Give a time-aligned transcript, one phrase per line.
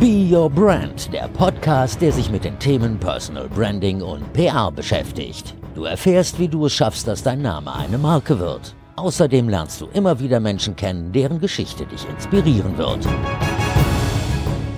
[0.00, 5.54] Be Your Brand, der Podcast, der sich mit den Themen Personal Branding und PR beschäftigt.
[5.74, 8.74] Du erfährst, wie du es schaffst, dass dein Name eine Marke wird.
[8.96, 13.06] Außerdem lernst du immer wieder Menschen kennen, deren Geschichte dich inspirieren wird.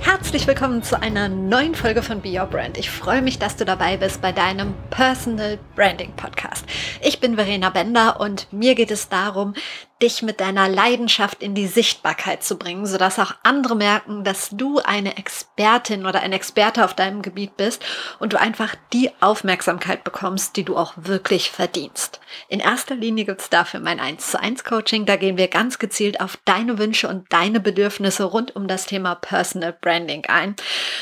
[0.01, 2.77] Herzlich willkommen zu einer neuen Folge von Be Your Brand.
[2.77, 6.65] Ich freue mich, dass du dabei bist bei deinem Personal Branding Podcast.
[7.01, 9.55] Ich bin Verena Bender und mir geht es darum,
[10.03, 14.81] dich mit deiner Leidenschaft in die Sichtbarkeit zu bringen, sodass auch andere merken, dass du
[14.81, 17.85] eine Expertin oder ein Experte auf deinem Gebiet bist
[18.19, 22.21] und du einfach die Aufmerksamkeit bekommst, die du auch wirklich verdienst.
[22.49, 25.07] In erster Linie gibt es dafür mein 1 zu 1 Coaching.
[25.07, 29.15] Da gehen wir ganz gezielt auf deine Wünsche und deine Bedürfnisse rund um das Thema
[29.15, 30.57] Personal Branding ein,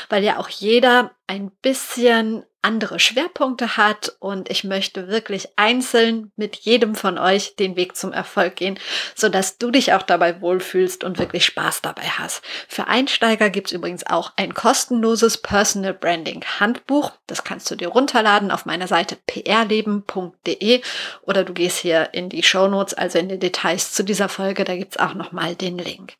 [0.09, 6.55] weil ja auch jeder ein bisschen andere Schwerpunkte hat und ich möchte wirklich einzeln mit
[6.57, 8.79] jedem von euch den Weg zum Erfolg gehen,
[9.15, 12.43] so dass du dich auch dabei wohlfühlst und wirklich Spaß dabei hast.
[12.67, 17.13] Für Einsteiger gibt es übrigens auch ein kostenloses Personal Branding Handbuch.
[17.25, 20.81] Das kannst du dir runterladen auf meiner Seite prleben.de
[21.23, 24.65] oder du gehst hier in die Show Notes, also in die Details zu dieser Folge,
[24.65, 26.13] da gibt es auch nochmal den Link.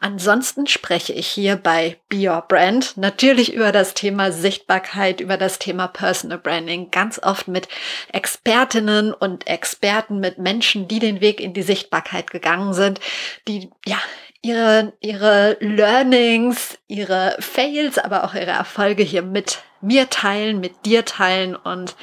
[0.00, 5.58] Ansonsten spreche ich hier bei Be Your Brand natürlich über das Thema Sichtbarkeit, über das
[5.60, 7.68] Thema Personal Branding, ganz oft mit
[8.12, 13.00] Expertinnen und Experten, mit Menschen, die den Weg in die Sichtbarkeit gegangen sind,
[13.46, 13.98] die ja
[14.42, 21.04] ihre, ihre Learnings, ihre Fails, aber auch ihre Erfolge hier mit mir teilen, mit dir
[21.04, 21.96] teilen und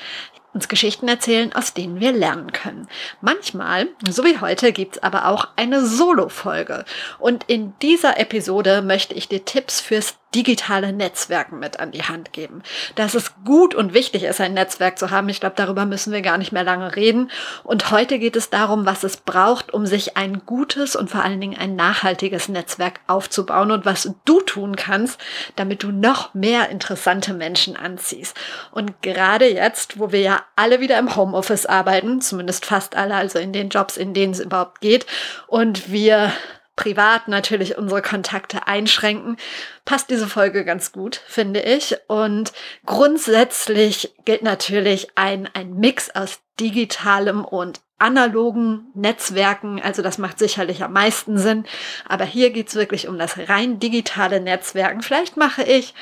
[0.54, 2.88] uns Geschichten erzählen, aus denen wir lernen können.
[3.22, 6.86] Manchmal, so wie heute, gibt's aber auch eine Solo-Folge.
[7.20, 12.34] Und in dieser Episode möchte ich dir Tipps fürs digitale Netzwerken mit an die Hand
[12.34, 12.64] geben.
[12.96, 16.22] Dass es gut und wichtig ist, ein Netzwerk zu haben, ich glaube, darüber müssen wir
[16.22, 17.30] gar nicht mehr lange reden.
[17.64, 21.42] Und heute geht es darum, was es braucht, um sich ein gutes und vor allen
[21.42, 25.20] Dingen ein nachhaltiges Netzwerk aufzubauen und was du tun kannst,
[25.56, 28.36] damit du noch mehr interessante Menschen anziehst.
[28.72, 33.40] Und gerade jetzt, wo wir ja alle wieder im Homeoffice arbeiten, zumindest fast alle, also
[33.40, 35.06] in den Jobs, in denen es überhaupt geht,
[35.48, 36.32] und wir
[36.76, 39.38] privat natürlich unsere Kontakte einschränken,
[39.86, 41.96] passt diese Folge ganz gut, finde ich.
[42.08, 42.52] Und
[42.86, 49.82] grundsätzlich gilt natürlich ein, ein Mix aus digitalem und analogen Netzwerken.
[49.82, 51.66] Also das macht sicherlich am meisten Sinn.
[52.08, 55.02] Aber hier geht's wirklich um das rein digitale Netzwerken.
[55.02, 55.94] Vielleicht mache ich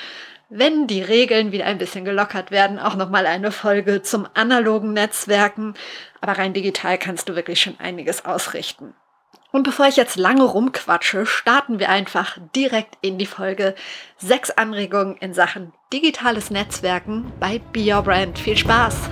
[0.54, 5.76] wenn die Regeln wieder ein bisschen gelockert werden, auch nochmal eine Folge zum analogen Netzwerken.
[6.20, 8.94] Aber rein digital kannst du wirklich schon einiges ausrichten.
[9.54, 13.76] Und bevor ich jetzt lange rumquatsche, starten wir einfach direkt in die Folge.
[14.18, 18.38] Sechs Anregungen in Sachen digitales Netzwerken bei Be Your Brand.
[18.38, 19.10] Viel Spaß!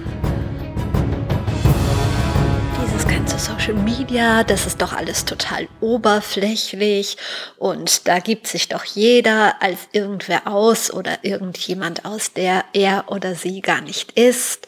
[3.30, 7.16] Ganze Social Media, das ist doch alles total oberflächlich
[7.60, 13.36] und da gibt sich doch jeder als irgendwer aus oder irgendjemand aus, der er oder
[13.36, 14.66] sie gar nicht ist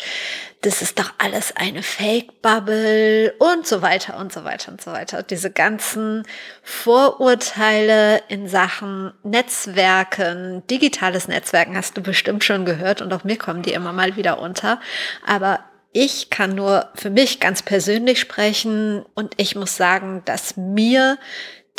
[0.63, 5.23] das ist doch alles eine Fake-Bubble und so weiter und so weiter und so weiter.
[5.23, 6.21] Diese ganzen
[6.61, 13.63] Vorurteile in Sachen Netzwerken, digitales Netzwerken hast du bestimmt schon gehört und auch mir kommen
[13.63, 14.79] die immer mal wieder unter.
[15.25, 15.61] Aber
[15.93, 21.17] ich kann nur für mich ganz persönlich sprechen und ich muss sagen, dass mir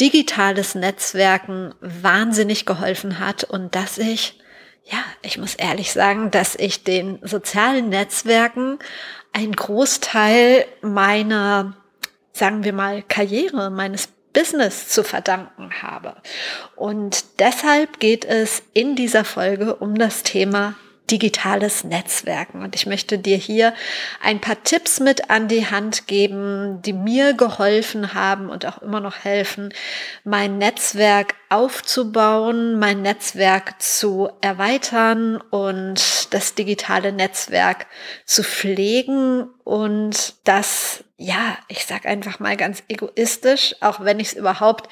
[0.00, 4.38] digitales Netzwerken wahnsinnig geholfen hat und dass ich
[4.84, 8.78] ja, ich muss ehrlich sagen, dass ich den sozialen Netzwerken
[9.32, 11.76] einen Großteil meiner,
[12.32, 16.16] sagen wir mal, Karriere, meines Business zu verdanken habe.
[16.74, 20.74] Und deshalb geht es in dieser Folge um das Thema
[21.10, 22.62] digitales Netzwerken.
[22.62, 23.74] Und ich möchte dir hier
[24.22, 29.00] ein paar Tipps mit an die Hand geben, die mir geholfen haben und auch immer
[29.00, 29.74] noch helfen,
[30.24, 37.86] mein Netzwerk aufzubauen, mein Netzwerk zu erweitern und das digitale Netzwerk
[38.24, 44.34] zu pflegen und das, ja, ich sag einfach mal ganz egoistisch, auch wenn ich es
[44.34, 44.88] überhaupt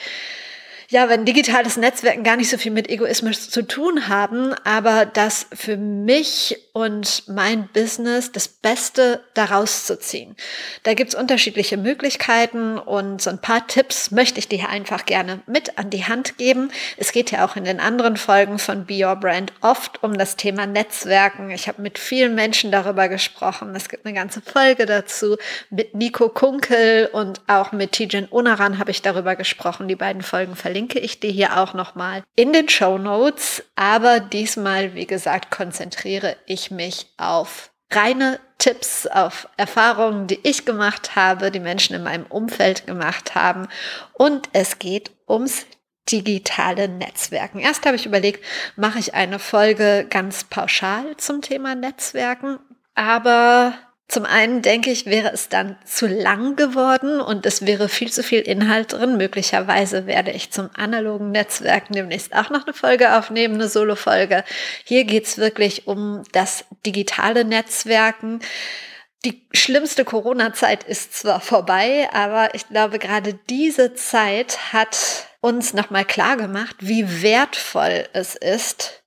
[0.91, 5.47] ja, wenn digitales Netzwerken gar nicht so viel mit Egoismus zu tun haben, aber das
[5.55, 10.35] für mich und mein Business das Beste daraus zu ziehen.
[10.83, 15.79] Da gibt's unterschiedliche Möglichkeiten und so ein paar Tipps möchte ich dir einfach gerne mit
[15.79, 16.73] an die Hand geben.
[16.97, 20.35] Es geht ja auch in den anderen Folgen von Be Your Brand oft um das
[20.35, 21.51] Thema Netzwerken.
[21.51, 23.75] Ich habe mit vielen Menschen darüber gesprochen.
[23.77, 25.37] Es gibt eine ganze Folge dazu.
[25.71, 29.87] Mit Nico Kunkel und auch mit Tijen Unaran habe ich darüber gesprochen.
[29.87, 33.63] Die beiden Folgen verlinke ich dir hier auch nochmal in den Show Notes.
[33.77, 40.65] Aber diesmal, wie gesagt, konzentriere ich ich mich auf reine Tipps, auf Erfahrungen, die ich
[40.65, 43.69] gemacht habe, die Menschen in meinem Umfeld gemacht haben.
[44.13, 45.67] Und es geht ums
[46.11, 47.61] digitale Netzwerken.
[47.61, 48.45] Erst habe ich überlegt,
[48.77, 52.59] mache ich eine Folge ganz pauschal zum Thema Netzwerken,
[52.95, 53.75] aber
[54.11, 58.25] zum einen denke ich, wäre es dann zu lang geworden und es wäre viel zu
[58.25, 59.17] viel Inhalt drin.
[59.17, 64.43] Möglicherweise werde ich zum analogen Netzwerk demnächst auch noch eine Folge aufnehmen, eine Solo-Folge.
[64.85, 68.41] Hier geht es wirklich um das digitale Netzwerken.
[69.25, 76.05] Die schlimmste Corona-Zeit ist zwar vorbei, aber ich glaube, gerade diese Zeit hat uns nochmal
[76.05, 79.00] klar gemacht, wie wertvoll es ist,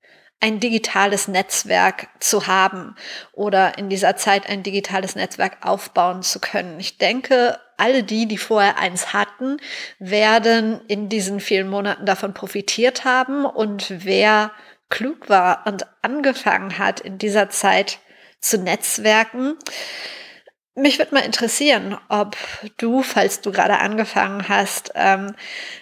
[0.43, 2.97] ein digitales Netzwerk zu haben
[3.31, 6.81] oder in dieser Zeit ein digitales Netzwerk aufbauen zu können.
[6.81, 9.55] Ich denke, alle die, die vorher eins hatten,
[9.99, 14.51] werden in diesen vielen Monaten davon profitiert haben und wer
[14.89, 17.99] klug war und angefangen hat, in dieser Zeit
[18.41, 19.55] zu netzwerken,
[20.75, 22.35] mich würde mal interessieren, ob
[22.77, 25.35] du, falls du gerade angefangen hast, ähm,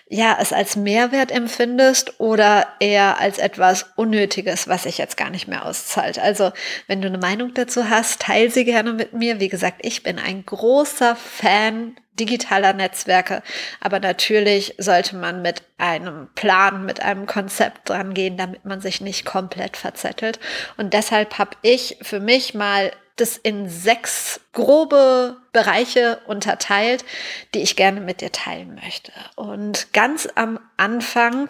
[0.09, 5.47] ja, es als Mehrwert empfindest oder eher als etwas Unnötiges, was sich jetzt gar nicht
[5.47, 6.19] mehr auszahlt.
[6.19, 6.51] Also,
[6.87, 9.39] wenn du eine Meinung dazu hast, teile sie gerne mit mir.
[9.39, 13.41] Wie gesagt, ich bin ein großer Fan digitaler Netzwerke,
[13.79, 18.99] aber natürlich sollte man mit einem Plan, mit einem Konzept dran gehen, damit man sich
[18.99, 20.39] nicht komplett verzettelt.
[20.75, 27.05] Und deshalb habe ich für mich mal das in sechs grobe Bereiche unterteilt,
[27.53, 29.11] die ich gerne mit dir teilen möchte.
[29.35, 31.49] Und ganz am Anfang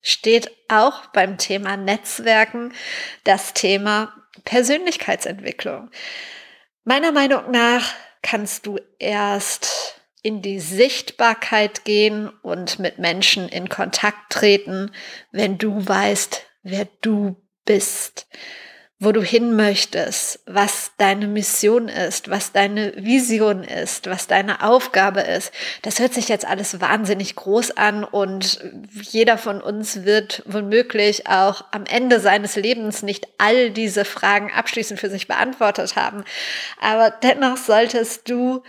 [0.00, 2.72] steht auch beim Thema Netzwerken
[3.24, 4.12] das Thema
[4.44, 5.90] Persönlichkeitsentwicklung.
[6.84, 14.32] Meiner Meinung nach kannst du erst in die Sichtbarkeit gehen und mit Menschen in Kontakt
[14.32, 14.92] treten,
[15.32, 18.26] wenn du weißt, wer du bist
[19.02, 25.22] wo du hin möchtest, was deine Mission ist, was deine Vision ist, was deine Aufgabe
[25.22, 25.52] ist.
[25.82, 28.60] Das hört sich jetzt alles wahnsinnig groß an und
[28.92, 35.00] jeder von uns wird womöglich auch am Ende seines Lebens nicht all diese Fragen abschließend
[35.00, 36.22] für sich beantwortet haben.
[36.80, 38.62] Aber dennoch solltest du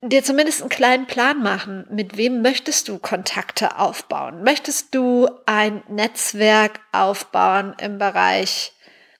[0.00, 1.86] dir zumindest einen kleinen Plan machen.
[1.90, 4.42] Mit wem möchtest du Kontakte aufbauen?
[4.44, 8.72] Möchtest du ein Netzwerk aufbauen im Bereich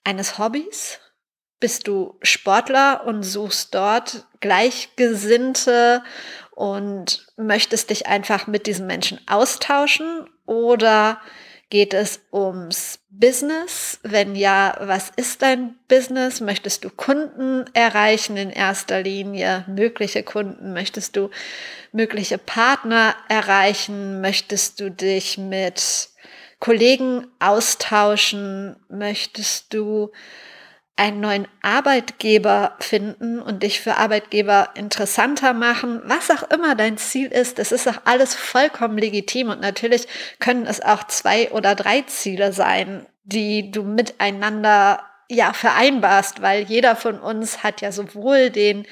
[0.05, 1.01] eines Hobbys?
[1.61, 6.03] Bist du Sportler und suchst dort Gleichgesinnte
[6.51, 10.29] und möchtest dich einfach mit diesen Menschen austauschen?
[10.45, 11.21] Oder
[11.71, 13.99] geht es ums Business?
[14.03, 16.43] Wenn ja, was ist dein Business?
[16.43, 19.65] Möchtest du Kunden erreichen in erster Linie?
[19.69, 20.75] Mögliche Kunden?
[20.75, 21.31] Möchtest du
[21.93, 24.21] mögliche Partner erreichen?
[24.21, 26.11] Möchtest du dich mit
[26.63, 28.77] Kollegen austauschen?
[28.89, 30.13] Möchtest du
[30.95, 37.27] einen neuen Arbeitgeber finden und dich für Arbeitgeber interessanter machen, was auch immer dein Ziel
[37.27, 40.07] ist, das ist auch alles vollkommen legitim und natürlich
[40.39, 46.95] können es auch zwei oder drei Ziele sein, die du miteinander ja vereinbarst, weil jeder
[46.95, 48.87] von uns hat ja sowohl den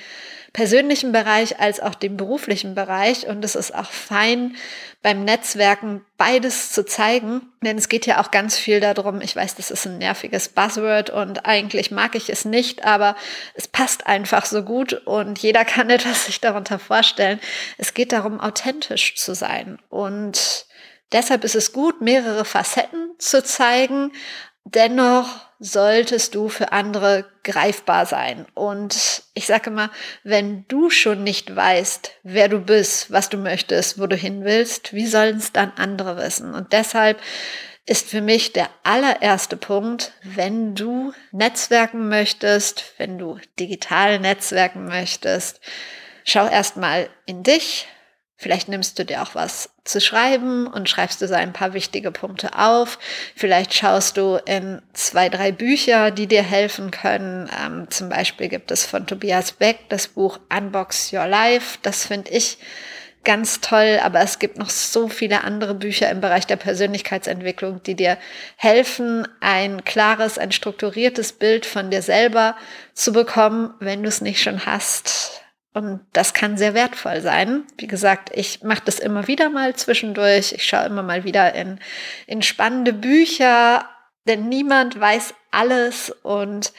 [0.53, 3.27] persönlichen Bereich als auch den beruflichen Bereich.
[3.27, 4.57] Und es ist auch fein,
[5.03, 7.43] beim Netzwerken beides zu zeigen.
[7.63, 11.11] Denn es geht ja auch ganz viel darum, ich weiß, das ist ein nerviges Buzzword
[11.11, 13.17] und eigentlich mag ich es nicht, aber
[13.55, 17.41] es passt einfach so gut und jeder kann etwas sich darunter vorstellen.
[17.79, 19.79] Es geht darum, authentisch zu sein.
[19.89, 20.67] Und
[21.13, 24.13] deshalb ist es gut, mehrere Facetten zu zeigen.
[24.65, 28.47] Dennoch solltest du für andere greifbar sein.
[28.55, 29.91] Und ich sage immer,
[30.25, 34.95] wenn du schon nicht weißt, wer du bist, was du möchtest, wo du hin willst,
[34.95, 36.55] wie sollen es dann andere wissen?
[36.55, 37.21] Und deshalb
[37.85, 45.61] ist für mich der allererste Punkt, wenn du netzwerken möchtest, wenn du digital netzwerken möchtest,
[46.25, 47.87] schau erstmal in dich,
[48.41, 52.11] Vielleicht nimmst du dir auch was zu schreiben und schreibst du so ein paar wichtige
[52.11, 52.99] Punkte auf.
[53.37, 57.51] Vielleicht schaust du in zwei, drei Bücher, die dir helfen können.
[57.63, 61.81] Ähm, zum Beispiel gibt es von Tobias Beck das Buch Unbox Your Life.
[61.83, 62.57] Das finde ich
[63.25, 67.95] ganz toll, aber es gibt noch so viele andere Bücher im Bereich der Persönlichkeitsentwicklung, die
[67.95, 68.17] dir
[68.57, 72.57] helfen, ein klares, ein strukturiertes Bild von dir selber
[72.95, 77.65] zu bekommen, wenn du es nicht schon hast und das kann sehr wertvoll sein.
[77.79, 80.53] Wie gesagt, ich mache das immer wieder mal zwischendurch.
[80.53, 81.79] Ich schaue immer mal wieder in,
[82.27, 83.89] in spannende Bücher,
[84.27, 86.73] denn niemand weiß alles und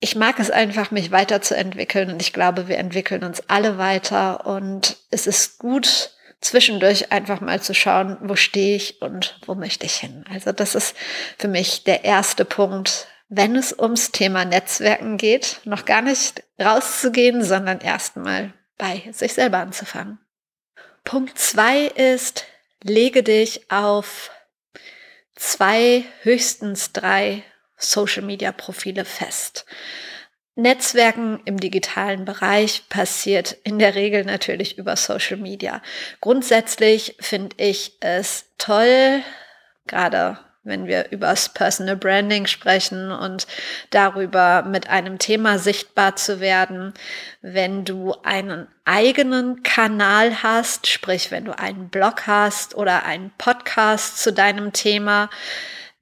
[0.00, 4.96] ich mag es einfach, mich weiterzuentwickeln und ich glaube, wir entwickeln uns alle weiter und
[5.10, 9.94] es ist gut, zwischendurch einfach mal zu schauen, wo stehe ich und wo möchte ich
[9.94, 10.24] hin.
[10.28, 10.96] Also das ist
[11.38, 17.42] für mich der erste Punkt, wenn es ums Thema Netzwerken geht, noch gar nicht rauszugehen,
[17.42, 20.18] sondern erstmal bei sich selber anzufangen.
[21.02, 22.44] Punkt zwei ist,
[22.82, 24.30] lege dich auf
[25.34, 27.42] zwei, höchstens drei
[27.78, 29.64] Social-Media-Profile fest.
[30.54, 35.80] Netzwerken im digitalen Bereich passiert in der Regel natürlich über Social Media.
[36.20, 39.22] Grundsätzlich finde ich es toll,
[39.86, 43.46] gerade wenn wir über das Personal Branding sprechen und
[43.90, 46.94] darüber mit einem Thema sichtbar zu werden,
[47.40, 54.22] wenn du einen eigenen Kanal hast, sprich wenn du einen Blog hast oder einen Podcast
[54.22, 55.30] zu deinem Thema,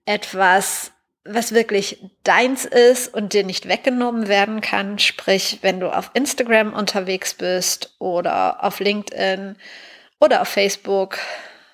[0.05, 0.93] etwas
[1.25, 4.99] was wirklich deins ist und dir nicht weggenommen werden kann.
[4.99, 9.57] Sprich, wenn du auf Instagram unterwegs bist oder auf LinkedIn
[10.19, 11.19] oder auf Facebook,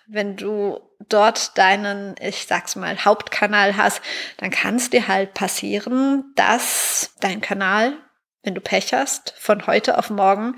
[0.08, 4.00] wenn du dort deinen, ich sag's mal, Hauptkanal hast,
[4.38, 7.94] dann kann es dir halt passieren, dass dein Kanal,
[8.42, 10.56] wenn du Pech hast, von heute auf morgen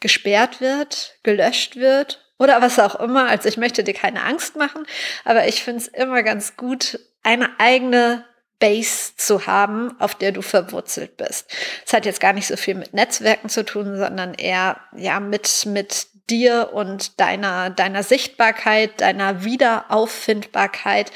[0.00, 3.28] gesperrt wird, gelöscht wird oder was auch immer.
[3.28, 4.86] Also ich möchte dir keine Angst machen,
[5.24, 8.24] aber ich finde es immer ganz gut, eine eigene
[8.60, 11.50] Base zu haben, auf der du verwurzelt bist.
[11.84, 15.66] Es hat jetzt gar nicht so viel mit Netzwerken zu tun, sondern eher ja mit
[15.66, 21.12] mit dir und deiner deiner Sichtbarkeit, deiner Wiederauffindbarkeit,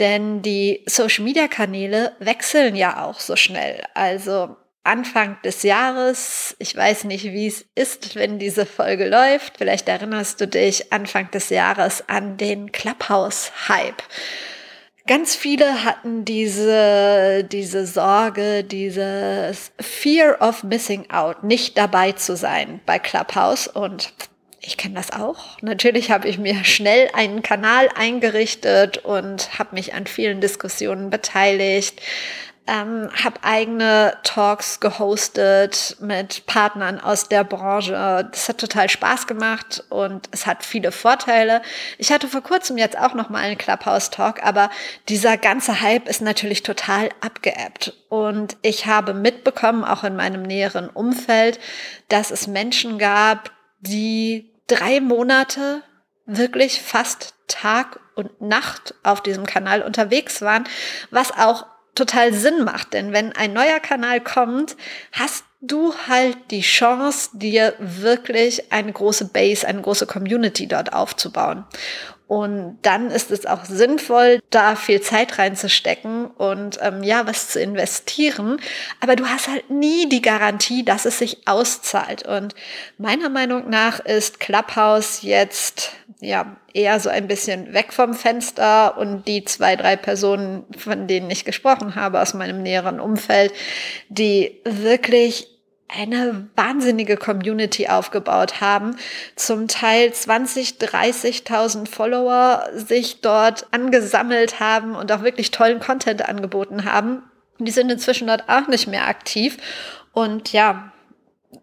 [0.00, 3.82] denn die Social Media Kanäle wechseln ja auch so schnell.
[3.94, 4.56] Also
[4.88, 6.56] Anfang des Jahres.
[6.58, 9.58] Ich weiß nicht, wie es ist, wenn diese Folge läuft.
[9.58, 14.02] Vielleicht erinnerst du dich Anfang des Jahres an den Clubhouse-Hype.
[15.06, 22.80] Ganz viele hatten diese, diese Sorge, dieses Fear of Missing Out, nicht dabei zu sein
[22.86, 24.12] bei Clubhouse und
[24.68, 25.56] ich kenne das auch.
[25.62, 32.02] Natürlich habe ich mir schnell einen Kanal eingerichtet und habe mich an vielen Diskussionen beteiligt,
[32.66, 38.28] ähm, habe eigene Talks gehostet mit Partnern aus der Branche.
[38.30, 41.62] Das hat total Spaß gemacht und es hat viele Vorteile.
[41.96, 44.68] Ich hatte vor kurzem jetzt auch noch mal einen Clubhouse Talk, aber
[45.08, 50.90] dieser ganze Hype ist natürlich total abgeebbt und ich habe mitbekommen, auch in meinem näheren
[50.90, 51.58] Umfeld,
[52.10, 55.82] dass es Menschen gab, die drei Monate
[56.26, 60.64] wirklich fast Tag und Nacht auf diesem Kanal unterwegs waren,
[61.10, 62.92] was auch total Sinn macht.
[62.92, 64.76] Denn wenn ein neuer Kanal kommt,
[65.12, 71.64] hast du halt die Chance, dir wirklich eine große Base, eine große Community dort aufzubauen.
[72.28, 77.58] Und dann ist es auch sinnvoll, da viel Zeit reinzustecken und ähm, ja, was zu
[77.58, 78.60] investieren.
[79.00, 82.28] Aber du hast halt nie die Garantie, dass es sich auszahlt.
[82.28, 82.54] Und
[82.98, 89.26] meiner Meinung nach ist Clubhouse jetzt ja eher so ein bisschen weg vom Fenster und
[89.26, 93.54] die zwei, drei Personen, von denen ich gesprochen habe aus meinem näheren Umfeld,
[94.10, 95.48] die wirklich
[95.88, 98.96] eine wahnsinnige Community aufgebaut haben.
[99.36, 106.84] Zum Teil 20, 30.000 Follower sich dort angesammelt haben und auch wirklich tollen Content angeboten
[106.84, 107.22] haben.
[107.58, 109.56] Die sind inzwischen dort auch nicht mehr aktiv.
[110.12, 110.92] Und ja,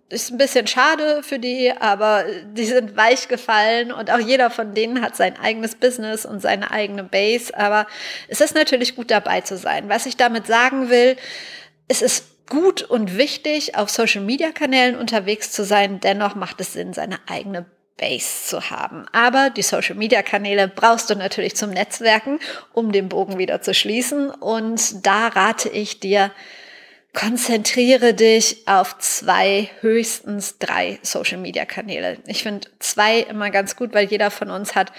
[0.10, 4.74] ist ein bisschen schade für die, aber die sind weich gefallen und auch jeder von
[4.74, 7.56] denen hat sein eigenes Business und seine eigene Base.
[7.58, 7.88] Aber
[8.28, 9.90] es ist natürlich gut dabei zu sein.
[9.90, 11.18] Was ich damit sagen will,
[11.88, 16.00] es ist gut und wichtig, auf Social-Media-Kanälen unterwegs zu sein.
[16.00, 17.66] Dennoch macht es Sinn, seine eigene
[17.98, 19.06] Base zu haben.
[19.12, 22.40] Aber die Social-Media-Kanäle brauchst du natürlich zum Netzwerken,
[22.74, 24.30] um den Bogen wieder zu schließen.
[24.30, 26.32] Und da rate ich dir,
[27.14, 32.18] konzentriere dich auf zwei, höchstens drei Social-Media-Kanäle.
[32.28, 34.92] Ich finde zwei immer ganz gut, weil jeder von uns hat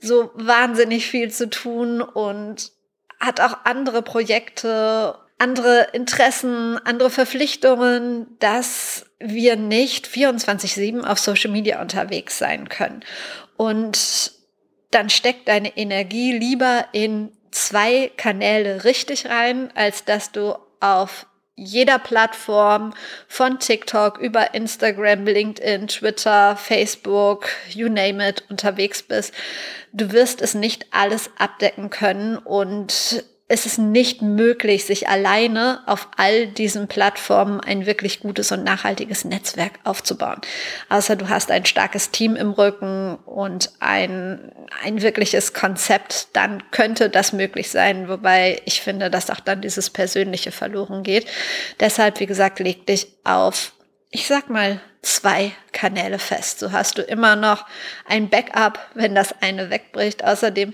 [0.00, 2.70] so wahnsinnig viel zu tun und
[3.18, 11.80] hat auch andere Projekte andere Interessen, andere Verpflichtungen, dass wir nicht 24-7 auf Social Media
[11.80, 13.04] unterwegs sein können.
[13.56, 14.32] Und
[14.90, 21.26] dann steckt deine Energie lieber in zwei Kanäle richtig rein, als dass du auf
[21.56, 22.94] jeder Plattform
[23.28, 29.32] von TikTok über Instagram, LinkedIn, Twitter, Facebook, you name it, unterwegs bist.
[29.92, 36.08] Du wirst es nicht alles abdecken können und es ist nicht möglich, sich alleine auf
[36.16, 40.40] all diesen Plattformen ein wirklich gutes und nachhaltiges Netzwerk aufzubauen.
[40.88, 44.50] Außer du hast ein starkes Team im Rücken und ein,
[44.82, 48.08] ein wirkliches Konzept, dann könnte das möglich sein.
[48.08, 51.26] Wobei ich finde, dass auch dann dieses Persönliche verloren geht.
[51.80, 53.72] Deshalb, wie gesagt, leg dich auf,
[54.08, 56.60] ich sag mal, zwei Kanäle fest.
[56.60, 57.66] So hast du immer noch
[58.06, 60.24] ein Backup, wenn das eine wegbricht.
[60.24, 60.72] Außerdem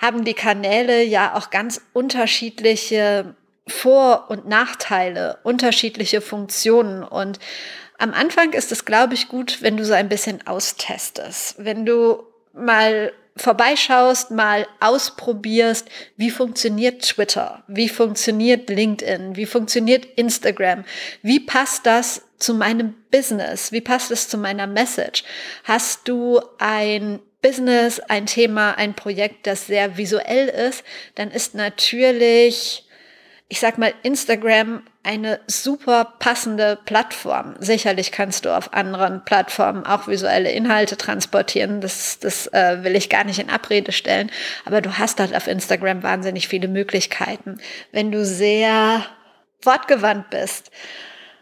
[0.00, 3.34] haben die Kanäle ja auch ganz unterschiedliche
[3.68, 7.04] Vor- und Nachteile, unterschiedliche Funktionen.
[7.04, 7.38] Und
[7.98, 11.56] am Anfang ist es, glaube ich, gut, wenn du so ein bisschen austestest.
[11.58, 20.84] Wenn du mal vorbeischaust, mal ausprobierst, wie funktioniert Twitter, wie funktioniert LinkedIn, wie funktioniert Instagram,
[21.22, 25.24] wie passt das zu meinem Business, wie passt es zu meiner Message?
[25.64, 32.86] Hast du ein Business, ein Thema, ein Projekt, das sehr visuell ist, dann ist natürlich,
[33.48, 37.54] ich sag mal, Instagram eine super passende Plattform.
[37.58, 41.80] Sicherlich kannst du auf anderen Plattformen auch visuelle Inhalte transportieren.
[41.80, 44.30] Das, das äh, will ich gar nicht in Abrede stellen.
[44.66, 47.58] Aber du hast halt auf Instagram wahnsinnig viele Möglichkeiten.
[47.92, 49.06] Wenn du sehr
[49.62, 50.70] wortgewandt bist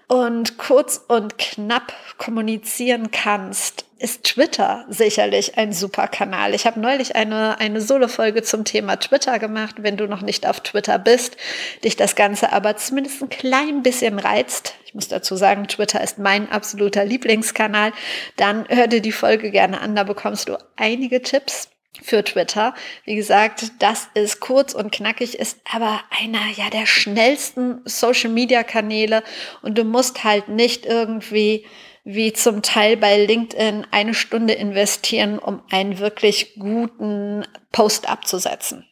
[0.08, 6.54] und kurz und knapp kommunizieren kannst, ist Twitter sicherlich ein super Kanal.
[6.54, 9.76] Ich habe neulich eine, eine Solo-Folge zum Thema Twitter gemacht.
[9.78, 11.36] Wenn du noch nicht auf Twitter bist,
[11.84, 16.18] dich das Ganze aber zumindest ein klein bisschen reizt, ich muss dazu sagen, Twitter ist
[16.18, 17.92] mein absoluter Lieblingskanal,
[18.36, 21.68] dann hör dir die Folge gerne an, da bekommst du einige Tipps
[22.02, 22.75] für Twitter.
[23.04, 28.62] Wie gesagt, das ist kurz und knackig, ist aber einer ja der schnellsten Social Media
[28.62, 29.23] Kanäle
[29.62, 31.66] und du musst halt nicht irgendwie
[32.04, 38.87] wie zum Teil bei LinkedIn eine Stunde investieren, um einen wirklich guten Post abzusetzen.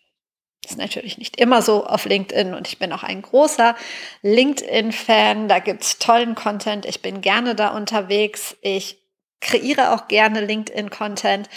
[0.63, 3.77] Das ist natürlich nicht immer so auf LinkedIn und ich bin auch ein großer
[4.23, 5.49] LinkedIn-Fan.
[5.49, 6.85] Da gibt's tollen Content.
[6.85, 8.57] Ich bin gerne da unterwegs.
[8.63, 8.99] Ich
[9.41, 11.49] kreiere auch gerne LinkedIn-Content.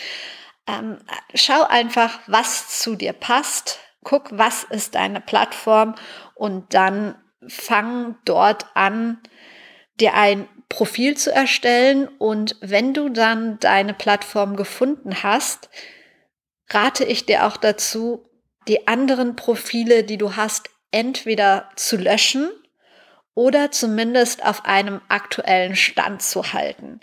[0.70, 0.98] Ähm,
[1.34, 3.80] schau einfach, was zu dir passt.
[4.04, 5.96] Guck, was ist deine Plattform
[6.36, 7.16] und dann
[7.48, 9.20] fang dort an,
[10.00, 15.70] dir ein Profil zu erstellen und wenn du dann deine Plattform gefunden hast,
[16.70, 18.30] rate ich dir auch dazu,
[18.68, 22.50] die anderen Profile, die du hast, entweder zu löschen
[23.36, 27.00] oder zumindest auf einem aktuellen Stand zu halten.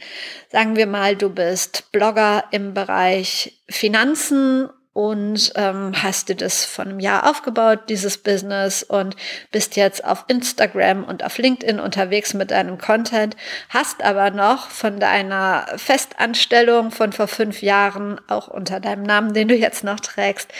[0.50, 6.88] Sagen wir mal, du bist Blogger im Bereich Finanzen und ähm, hast dir das von
[6.88, 9.14] einem Jahr aufgebaut, dieses Business, und
[9.52, 13.36] bist jetzt auf Instagram und auf LinkedIn unterwegs mit deinem Content,
[13.68, 19.48] hast aber noch von deiner Festanstellung von vor fünf Jahren, auch unter deinem Namen, den
[19.48, 20.50] du jetzt noch trägst,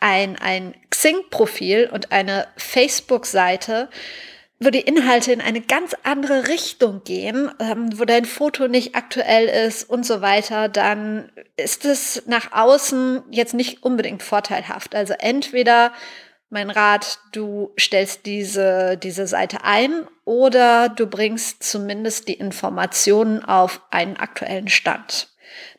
[0.00, 3.90] ein, ein Xing-Profil und eine Facebook-Seite,
[4.64, 9.48] wo die Inhalte in eine ganz andere Richtung gehen, ähm, wo dein Foto nicht aktuell
[9.66, 14.94] ist und so weiter, dann ist es nach außen jetzt nicht unbedingt vorteilhaft.
[14.94, 15.92] Also entweder
[16.50, 23.80] mein Rat, du stellst diese, diese Seite ein oder du bringst zumindest die Informationen auf
[23.90, 25.28] einen aktuellen Stand.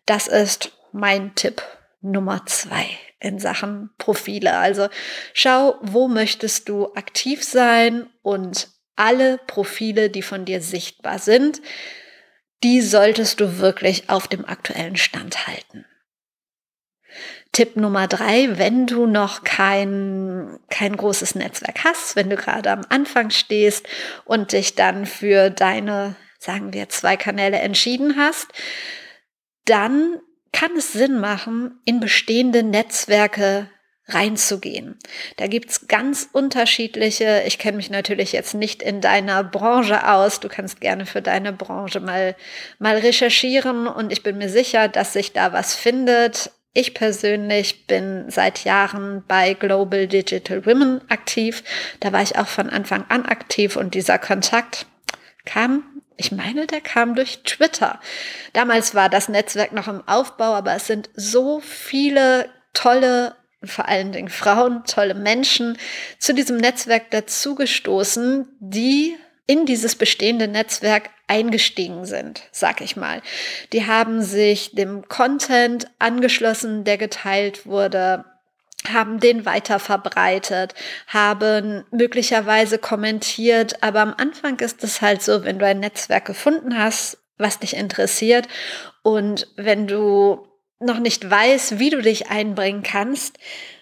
[0.05, 1.61] Das ist mein Tipp
[2.01, 2.87] Nummer zwei
[3.19, 4.57] in Sachen Profile.
[4.57, 4.89] Also
[5.33, 11.61] schau, wo möchtest du aktiv sein und alle Profile, die von dir sichtbar sind,
[12.63, 15.85] die solltest du wirklich auf dem aktuellen Stand halten.
[17.51, 22.81] Tipp Nummer drei, wenn du noch kein, kein großes Netzwerk hast, wenn du gerade am
[22.89, 23.87] Anfang stehst
[24.25, 28.47] und dich dann für deine, sagen wir, zwei Kanäle entschieden hast,
[29.65, 30.19] dann
[30.51, 33.69] kann es Sinn machen, in bestehende Netzwerke
[34.07, 34.97] reinzugehen.
[35.37, 40.49] Da gibt's ganz unterschiedliche, ich kenne mich natürlich jetzt nicht in deiner Branche aus, du
[40.49, 42.35] kannst gerne für deine Branche mal,
[42.79, 46.51] mal recherchieren und ich bin mir sicher, dass sich da was findet.
[46.73, 51.63] Ich persönlich bin seit Jahren bei Global Digital Women aktiv.
[51.99, 54.87] Da war ich auch von Anfang an aktiv und dieser Kontakt
[55.45, 55.83] kam
[56.15, 57.99] ich meine, der kam durch Twitter.
[58.53, 64.11] Damals war das Netzwerk noch im Aufbau, aber es sind so viele tolle vor allen
[64.11, 65.77] Dingen Frauen, tolle Menschen
[66.19, 73.21] zu diesem Netzwerk dazugestoßen, die in dieses bestehende Netzwerk eingestiegen sind, sag ich mal.
[73.73, 78.25] Die haben sich dem Content angeschlossen, der geteilt wurde,
[78.91, 80.75] haben den weiter verbreitet,
[81.07, 86.77] haben möglicherweise kommentiert, aber am Anfang ist es halt so, wenn du ein Netzwerk gefunden
[86.77, 88.47] hast, was dich interessiert
[89.01, 90.47] und wenn du
[90.85, 93.37] noch nicht weiß, wie du dich einbringen kannst,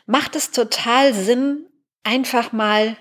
[0.05, 1.67] macht es total Sinn,
[2.03, 2.97] einfach mal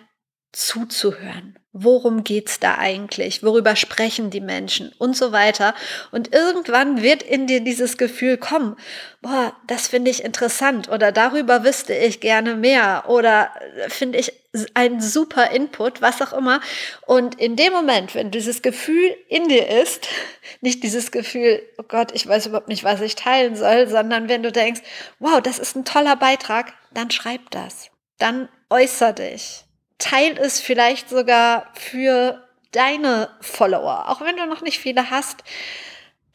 [0.52, 1.58] zuzuhören.
[1.72, 3.44] Worum geht's da eigentlich?
[3.44, 5.74] Worüber sprechen die Menschen und so weiter?
[6.10, 8.76] Und irgendwann wird in dir dieses Gefühl kommen,
[9.22, 13.52] boah, das finde ich interessant oder darüber wüsste ich gerne mehr oder
[13.88, 14.32] finde ich
[14.74, 16.60] ein super Input, was auch immer.
[17.06, 20.08] Und in dem Moment, wenn dieses Gefühl in dir ist,
[20.60, 24.42] nicht dieses Gefühl, oh Gott, ich weiß überhaupt nicht, was ich teilen soll, sondern wenn
[24.42, 24.82] du denkst,
[25.18, 27.90] wow, das ist ein toller Beitrag, dann schreib das.
[28.18, 29.64] Dann äußer dich
[30.00, 35.44] teil es vielleicht sogar für deine Follower, auch wenn du noch nicht viele hast.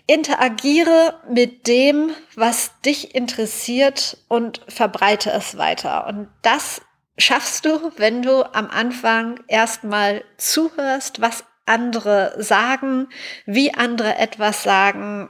[0.08, 6.06] Interagiere mit dem, was dich interessiert und verbreite es weiter.
[6.08, 6.82] Und das
[7.17, 13.08] schaffst du, wenn du am Anfang erstmal zuhörst, was andere sagen,
[13.45, 15.30] wie andere etwas sagen.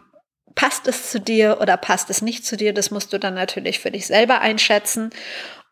[0.55, 2.73] Passt es zu dir oder passt es nicht zu dir?
[2.73, 5.11] Das musst du dann natürlich für dich selber einschätzen.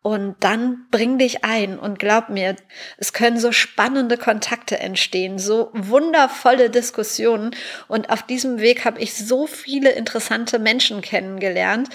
[0.01, 2.57] Und dann bring dich ein und glaub mir,
[2.97, 7.55] es können so spannende Kontakte entstehen, so wundervolle Diskussionen.
[7.87, 11.87] Und auf diesem Weg habe ich so viele interessante Menschen kennengelernt.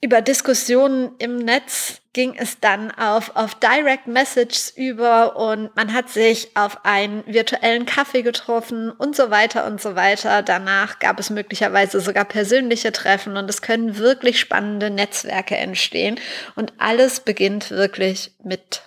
[0.00, 6.08] Über Diskussionen im Netz ging es dann auf, auf Direct Messages über und man hat
[6.08, 10.42] sich auf einen virtuellen Kaffee getroffen und so weiter und so weiter.
[10.42, 16.20] Danach gab es möglicherweise sogar persönliche Treffen und es können wirklich spannende Netzwerke entstehen.
[16.54, 18.82] Und alles beginnt wirklich mit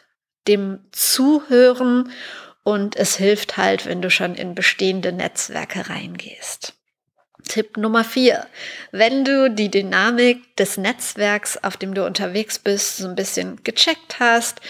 [0.48, 2.12] dem Zuhören
[2.64, 6.81] und es hilft halt, wenn du schon in bestehende Netzwerke reingehst.
[7.52, 8.48] Tipp Nummer vier.
[8.94, 14.22] Wenn du die Dynamik des Netzwerks, auf dem du unterwegs bist, so ein bisschen gecheckt
[14.22, 14.62] hast,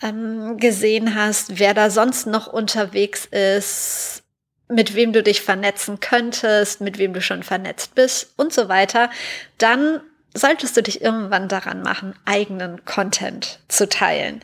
[0.00, 4.22] ähm, gesehen hast, wer da sonst noch unterwegs ist,
[4.70, 9.10] mit wem du dich vernetzen könntest, mit wem du schon vernetzt bist und so weiter,
[9.58, 10.00] dann
[10.32, 14.40] solltest du dich irgendwann daran machen, eigenen Content zu teilen.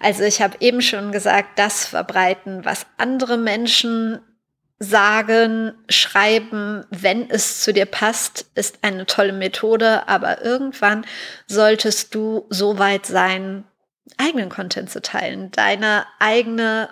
[0.00, 4.20] Also ich habe eben schon gesagt, das verbreiten, was andere Menschen
[4.78, 11.04] sagen, schreiben, wenn es zu dir passt, ist eine tolle Methode, aber irgendwann
[11.46, 13.64] solltest du so weit sein,
[14.16, 16.90] eigenen Content zu teilen, deine eigene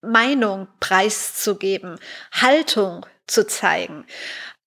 [0.00, 1.98] Meinung preiszugeben,
[2.32, 4.06] Haltung zu zeigen.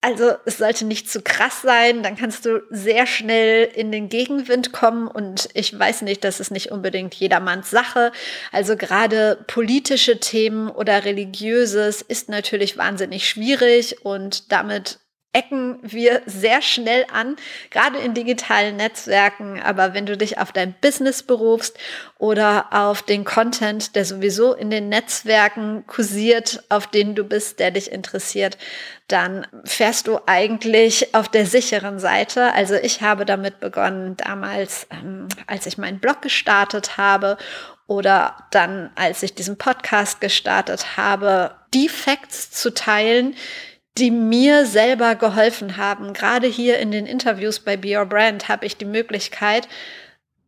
[0.02, 4.72] Also es sollte nicht zu krass sein, dann kannst du sehr schnell in den Gegenwind
[4.72, 5.10] kommen.
[5.10, 8.14] Und ich weiß nicht, das ist nicht unbedingt jedermanns Sache.
[8.54, 14.06] Also gerade politische Themen oder religiöses ist natürlich wahnsinnig schwierig.
[14.06, 15.00] Und damit
[15.32, 17.36] ecken wir sehr schnell an,
[17.70, 19.62] gerade in digitalen Netzwerken.
[19.62, 21.78] Aber wenn du dich auf dein Business berufst
[22.18, 27.70] oder auf den Content, der sowieso in den Netzwerken kursiert, auf den du bist, der
[27.70, 28.58] dich interessiert,
[29.08, 32.54] dann fährst du eigentlich auf der sicheren Seite.
[32.54, 37.38] Also ich habe damit begonnen damals, ähm, als ich meinen Blog gestartet habe
[37.86, 43.36] oder dann, als ich diesen Podcast gestartet habe, die Facts zu teilen,
[44.00, 46.14] die mir selber geholfen haben.
[46.14, 49.68] Gerade hier in den Interviews bei Be Your Brand habe ich die Möglichkeit,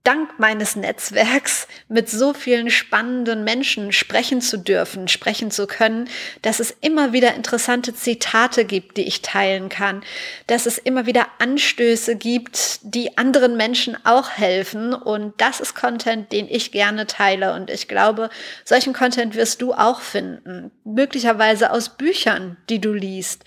[0.04, 6.10] dank meines Netzwerks mit so vielen spannenden Menschen sprechen zu dürfen, sprechen zu können,
[6.42, 10.04] dass es immer wieder interessante Zitate gibt, die ich teilen kann,
[10.48, 14.94] dass es immer wieder Anstöße gibt, die anderen Menschen auch helfen.
[14.94, 17.54] Und das ist Content, den ich gerne teile.
[17.54, 18.30] Und ich glaube,
[18.66, 20.72] solchen Content wirst du auch finden.
[20.84, 23.46] Möglicherweise aus Büchern, die du liest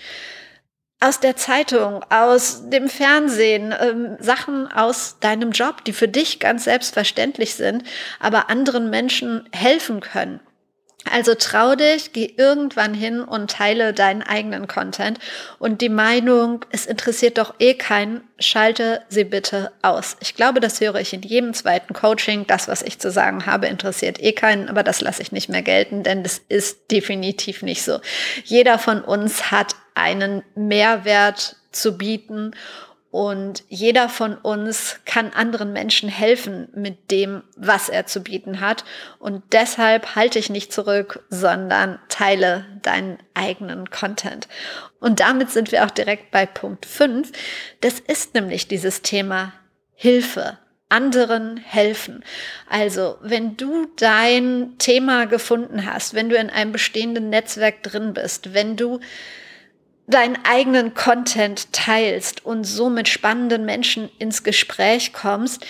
[1.04, 6.64] aus der Zeitung, aus dem Fernsehen, ähm, Sachen aus deinem Job, die für dich ganz
[6.64, 7.84] selbstverständlich sind,
[8.20, 10.40] aber anderen Menschen helfen können.
[11.10, 15.18] Also trau dich, geh irgendwann hin und teile deinen eigenen Content
[15.58, 20.16] und die Meinung, es interessiert doch eh keinen, schalte sie bitte aus.
[20.20, 22.46] Ich glaube, das höre ich in jedem zweiten Coaching.
[22.46, 25.62] Das, was ich zu sagen habe, interessiert eh keinen, aber das lasse ich nicht mehr
[25.62, 28.00] gelten, denn das ist definitiv nicht so.
[28.44, 32.52] Jeder von uns hat einen Mehrwert zu bieten
[33.14, 38.84] und jeder von uns kann anderen Menschen helfen mit dem, was er zu bieten hat.
[39.20, 44.48] Und deshalb halte ich nicht zurück, sondern teile deinen eigenen Content.
[44.98, 47.30] Und damit sind wir auch direkt bei Punkt 5.
[47.82, 49.52] Das ist nämlich dieses Thema
[49.94, 52.24] Hilfe anderen helfen.
[52.68, 58.54] Also, wenn du dein Thema gefunden hast, wenn du in einem bestehenden Netzwerk drin bist,
[58.54, 58.98] wenn du
[60.06, 65.64] deinen eigenen Content teilst und so mit spannenden Menschen ins Gespräch kommst,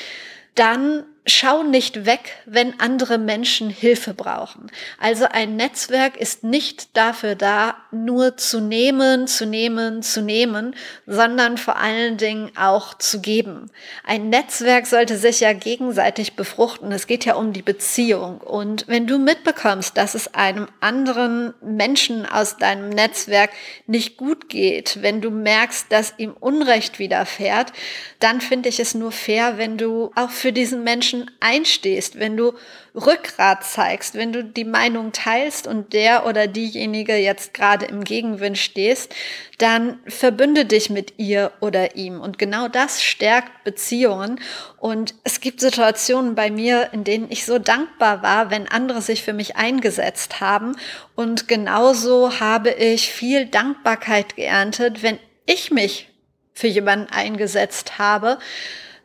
[0.55, 4.71] dann schau nicht weg, wenn andere Menschen Hilfe brauchen.
[4.99, 11.57] Also ein Netzwerk ist nicht dafür da, nur zu nehmen, zu nehmen, zu nehmen, sondern
[11.57, 13.71] vor allen Dingen auch zu geben.
[14.05, 16.93] Ein Netzwerk sollte sich ja gegenseitig befruchten.
[16.93, 18.39] Es geht ja um die Beziehung.
[18.39, 23.51] Und wenn du mitbekommst, dass es einem anderen Menschen aus deinem Netzwerk
[23.87, 27.73] nicht gut geht, wenn du merkst, dass ihm Unrecht widerfährt,
[28.21, 32.37] dann finde ich es nur fair, wenn du auch für diesen Menschen Menschen einstehst, wenn
[32.37, 32.55] du
[32.95, 38.57] Rückgrat zeigst, wenn du die Meinung teilst und der oder diejenige jetzt gerade im Gegenwind
[38.57, 39.15] stehst,
[39.59, 42.21] dann verbünde dich mit ihr oder ihm.
[42.21, 44.41] Und genau das stärkt Beziehungen.
[44.79, 49.23] Und es gibt Situationen bei mir, in denen ich so dankbar war, wenn andere sich
[49.23, 50.77] für mich eingesetzt haben.
[51.17, 56.09] Und genauso habe ich viel Dankbarkeit geerntet, wenn ich mich
[56.53, 58.39] für jemanden eingesetzt habe,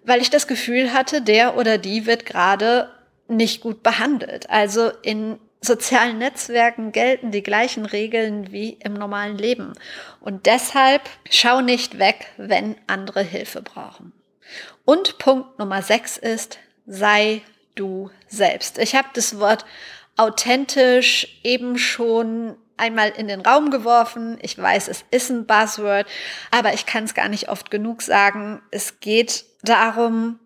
[0.04, 2.90] weil ich das Gefühl hatte, der oder die wird gerade
[3.28, 4.50] nicht gut behandelt.
[4.50, 9.74] Also in sozialen Netzwerken gelten die gleichen Regeln wie im normalen Leben.
[10.22, 14.14] Und deshalb schau nicht weg, wenn andere Hilfe brauchen.
[14.86, 16.58] Und Punkt Nummer sechs ist,
[16.88, 17.42] sei
[17.76, 18.78] du selbst.
[18.78, 19.66] Ich habe das Wort
[20.18, 24.38] authentisch eben schon einmal in den Raum geworfen.
[24.42, 26.08] Ich weiß, es ist ein Buzzword,
[26.52, 28.62] aber ich kann es gar nicht oft genug sagen.
[28.72, 30.40] Es geht darum,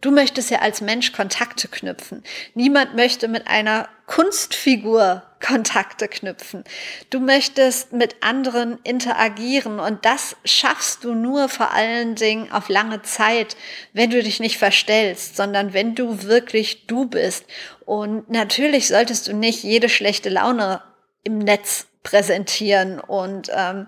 [0.00, 2.24] Du möchtest ja als Mensch Kontakte knüpfen.
[2.54, 6.64] Niemand möchte mit einer Kunstfigur Kontakte knüpfen.
[7.08, 13.02] Du möchtest mit anderen interagieren und das schaffst du nur vor allen Dingen auf lange
[13.02, 13.56] Zeit,
[13.92, 17.44] wenn du dich nicht verstellst, sondern wenn du wirklich du bist.
[17.86, 20.82] Und natürlich solltest du nicht jede schlechte Laune
[21.22, 23.86] im Netz präsentieren und ähm,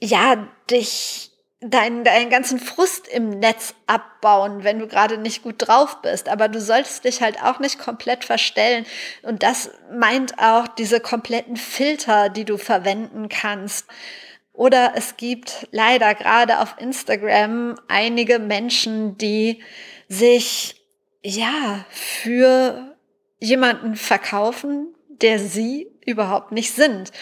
[0.00, 6.02] ja, dich deinen, deinen ganzen Frust im Netz abbauen, wenn du gerade nicht gut drauf
[6.02, 6.28] bist.
[6.28, 8.84] Aber du solltest dich halt auch nicht komplett verstellen.
[9.22, 13.86] Und das meint auch diese kompletten Filter, die du verwenden kannst.
[14.52, 19.62] Oder es gibt leider gerade auf Instagram einige Menschen, die
[20.08, 20.82] sich
[21.22, 22.96] ja für
[23.38, 27.12] jemanden verkaufen, der sie überhaupt nicht sind.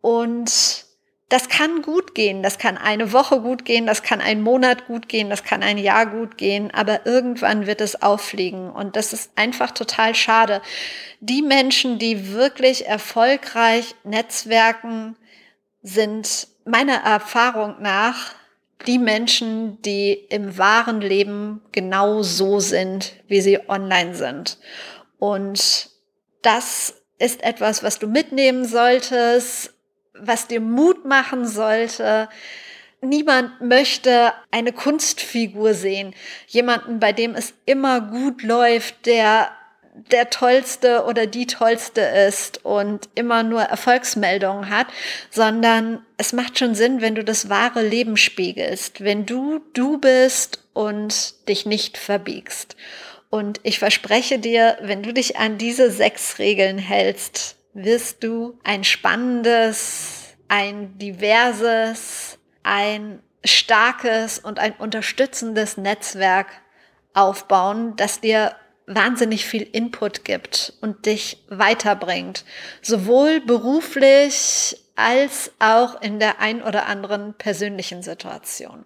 [0.00, 0.84] Und
[1.32, 5.08] das kann gut gehen, das kann eine Woche gut gehen, das kann ein Monat gut
[5.08, 9.30] gehen, das kann ein Jahr gut gehen, aber irgendwann wird es auffliegen und das ist
[9.34, 10.60] einfach total schade.
[11.20, 15.16] Die Menschen, die wirklich erfolgreich Netzwerken,
[15.82, 18.34] sind meiner Erfahrung nach
[18.86, 24.58] die Menschen, die im wahren Leben genau so sind, wie sie online sind.
[25.18, 25.88] Und
[26.42, 29.72] das ist etwas, was du mitnehmen solltest
[30.14, 32.28] was dir Mut machen sollte.
[33.00, 36.14] Niemand möchte eine Kunstfigur sehen,
[36.46, 39.50] jemanden, bei dem es immer gut läuft, der
[40.10, 44.86] der tollste oder die tollste ist und immer nur Erfolgsmeldungen hat,
[45.28, 50.64] sondern es macht schon Sinn, wenn du das wahre Leben spiegelst, wenn du du bist
[50.72, 52.74] und dich nicht verbiegst.
[53.32, 58.84] Und ich verspreche dir, wenn du dich an diese sechs Regeln hältst, wirst du ein
[58.84, 66.48] spannendes, ein diverses, ein starkes und ein unterstützendes Netzwerk
[67.14, 68.54] aufbauen, das dir
[68.86, 72.44] wahnsinnig viel Input gibt und dich weiterbringt,
[72.82, 78.84] sowohl beruflich als auch in der ein oder anderen persönlichen Situation.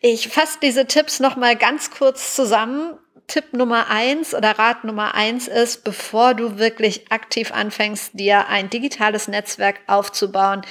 [0.00, 2.98] Ich fasse diese Tipps noch mal ganz kurz zusammen.
[3.30, 8.70] Tipp Nummer eins oder Rat Nummer eins ist, bevor du wirklich aktiv anfängst, dir ein
[8.70, 10.62] digitales Netzwerk aufzubauen,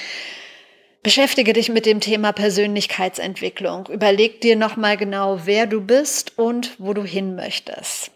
[1.01, 3.87] beschäftige dich mit dem Thema Persönlichkeitsentwicklung.
[3.87, 8.11] Überleg dir nochmal genau, wer du bist und wo du hin möchtest.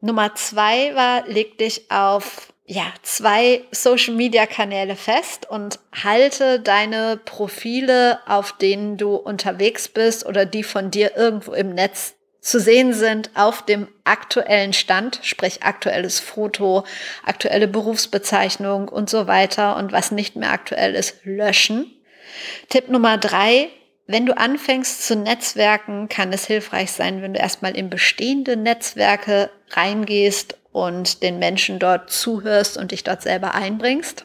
[0.00, 7.20] Nummer zwei war, leg dich auf ja, zwei Social Media Kanäle fest und halte deine
[7.24, 12.16] Profile, auf denen du unterwegs bist oder die von dir irgendwo im Netz
[12.46, 16.84] zu sehen sind auf dem aktuellen Stand, sprich aktuelles Foto,
[17.24, 21.90] aktuelle Berufsbezeichnung und so weiter und was nicht mehr aktuell ist, löschen.
[22.68, 23.68] Tipp Nummer drei,
[24.06, 29.50] wenn du anfängst zu Netzwerken, kann es hilfreich sein, wenn du erstmal in bestehende Netzwerke
[29.70, 34.24] reingehst und den Menschen dort zuhörst und dich dort selber einbringst.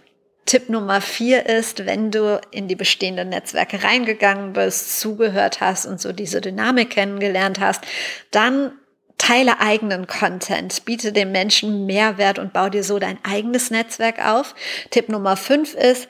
[0.51, 6.01] Tipp Nummer vier ist, wenn du in die bestehenden Netzwerke reingegangen bist, zugehört hast und
[6.01, 7.85] so diese Dynamik kennengelernt hast,
[8.31, 8.73] dann
[9.17, 14.53] teile eigenen Content, biete den Menschen Mehrwert und bau dir so dein eigenes Netzwerk auf.
[14.89, 16.09] Tipp Nummer fünf ist,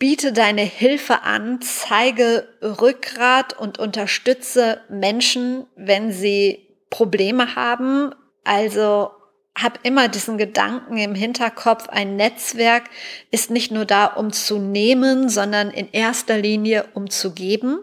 [0.00, 8.16] biete deine Hilfe an, zeige Rückgrat und unterstütze Menschen, wenn sie Probleme haben.
[8.42, 9.12] Also
[9.56, 12.84] habe immer diesen Gedanken im Hinterkopf, ein Netzwerk
[13.30, 17.78] ist nicht nur da, um zu nehmen, sondern in erster Linie, um zu geben.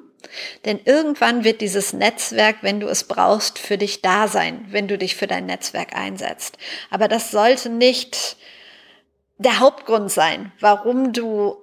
[0.66, 4.98] Denn irgendwann wird dieses Netzwerk, wenn du es brauchst, für dich da sein, wenn du
[4.98, 6.58] dich für dein Netzwerk einsetzt.
[6.90, 8.38] Aber das sollte nicht
[9.38, 11.56] der Hauptgrund sein, warum du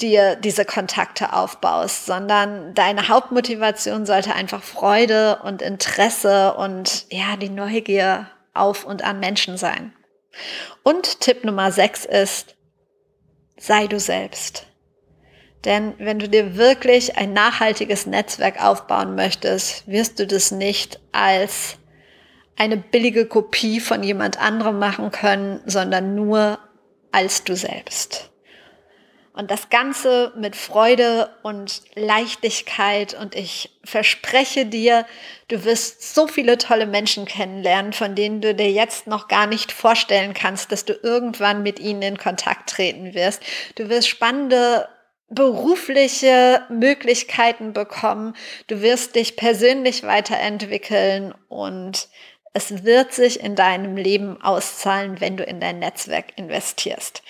[0.00, 7.48] dir diese Kontakte aufbaust, sondern deine Hauptmotivation sollte einfach Freude und Interesse und ja, die
[7.48, 9.92] Neugier auf und an Menschen sein.
[10.82, 12.56] Und Tipp Nummer 6 ist,
[13.58, 14.66] sei du selbst.
[15.64, 21.78] Denn wenn du dir wirklich ein nachhaltiges Netzwerk aufbauen möchtest, wirst du das nicht als
[22.56, 26.58] eine billige Kopie von jemand anderem machen können, sondern nur
[27.12, 28.30] als du selbst.
[29.36, 33.12] Und das Ganze mit Freude und Leichtigkeit.
[33.12, 35.04] Und ich verspreche dir,
[35.48, 39.72] du wirst so viele tolle Menschen kennenlernen, von denen du dir jetzt noch gar nicht
[39.72, 43.42] vorstellen kannst, dass du irgendwann mit ihnen in Kontakt treten wirst.
[43.74, 44.88] Du wirst spannende
[45.28, 48.34] berufliche Möglichkeiten bekommen.
[48.68, 52.08] Du wirst dich persönlich weiterentwickeln und
[52.56, 57.22] es wird sich in deinem Leben auszahlen, wenn du in dein Netzwerk investierst.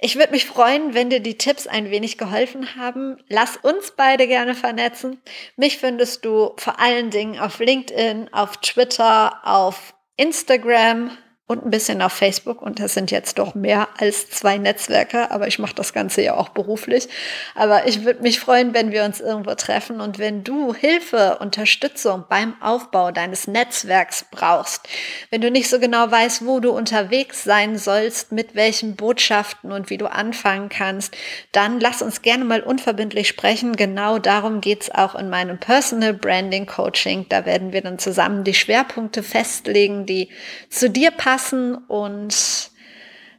[0.00, 3.18] Ich würde mich freuen, wenn dir die Tipps ein wenig geholfen haben.
[3.28, 5.22] Lass uns beide gerne vernetzen.
[5.54, 12.00] Mich findest du vor allen Dingen auf LinkedIn, auf Twitter, auf Instagram und ein bisschen
[12.00, 15.92] auf Facebook und das sind jetzt doch mehr als zwei Netzwerke, aber ich mache das
[15.92, 17.06] Ganze ja auch beruflich.
[17.54, 22.24] Aber ich würde mich freuen, wenn wir uns irgendwo treffen und wenn du Hilfe, Unterstützung
[22.30, 24.88] beim Aufbau deines Netzwerks brauchst,
[25.28, 29.90] wenn du nicht so genau weißt, wo du unterwegs sein sollst, mit welchen Botschaften und
[29.90, 31.14] wie du anfangen kannst,
[31.52, 33.76] dann lass uns gerne mal unverbindlich sprechen.
[33.76, 37.26] Genau darum geht's auch in meinem Personal Branding Coaching.
[37.28, 40.30] Da werden wir dann zusammen die Schwerpunkte festlegen, die
[40.70, 42.70] zu dir passen passen und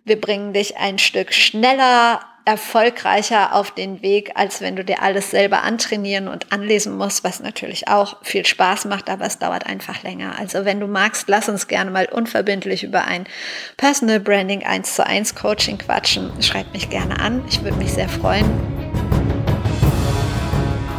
[0.03, 5.31] wir bringen dich ein Stück schneller, erfolgreicher auf den Weg, als wenn du dir alles
[5.31, 10.03] selber antrainieren und anlesen musst, was natürlich auch viel Spaß macht, aber es dauert einfach
[10.03, 10.37] länger.
[10.37, 13.25] Also wenn du magst, lass uns gerne mal unverbindlich über ein
[13.77, 16.31] Personal Branding 1 zu 1 Coaching quatschen.
[16.43, 17.45] Schreib mich gerne an.
[17.47, 18.45] Ich würde mich sehr freuen.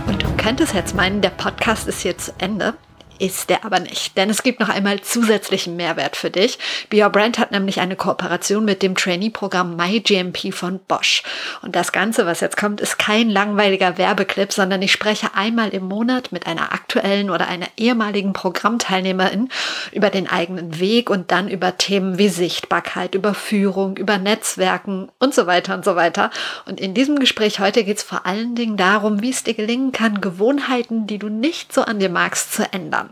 [0.07, 2.75] Und du könntest jetzt meinen, der Podcast ist hier zu Ende
[3.19, 6.59] ist der aber nicht, denn es gibt noch einmal zusätzlichen Mehrwert für dich.
[6.91, 11.23] Be Your Brand hat nämlich eine Kooperation mit dem Trainee-Programm MyGMP von Bosch.
[11.63, 15.85] Und das Ganze, was jetzt kommt, ist kein langweiliger Werbeclip, sondern ich spreche einmal im
[15.85, 19.49] Monat mit einer aktuellen oder einer ehemaligen Programmteilnehmerin
[19.93, 25.35] über den eigenen Weg und dann über Themen wie Sichtbarkeit, über Führung, über Netzwerken und
[25.35, 26.31] so weiter und so weiter.
[26.67, 29.93] Und in diesem Gespräch heute geht es vor allen Dingen darum, wie es dir gelingen
[29.93, 33.06] kann, Gewohnheiten, die du nicht so an dir magst, zu ändern.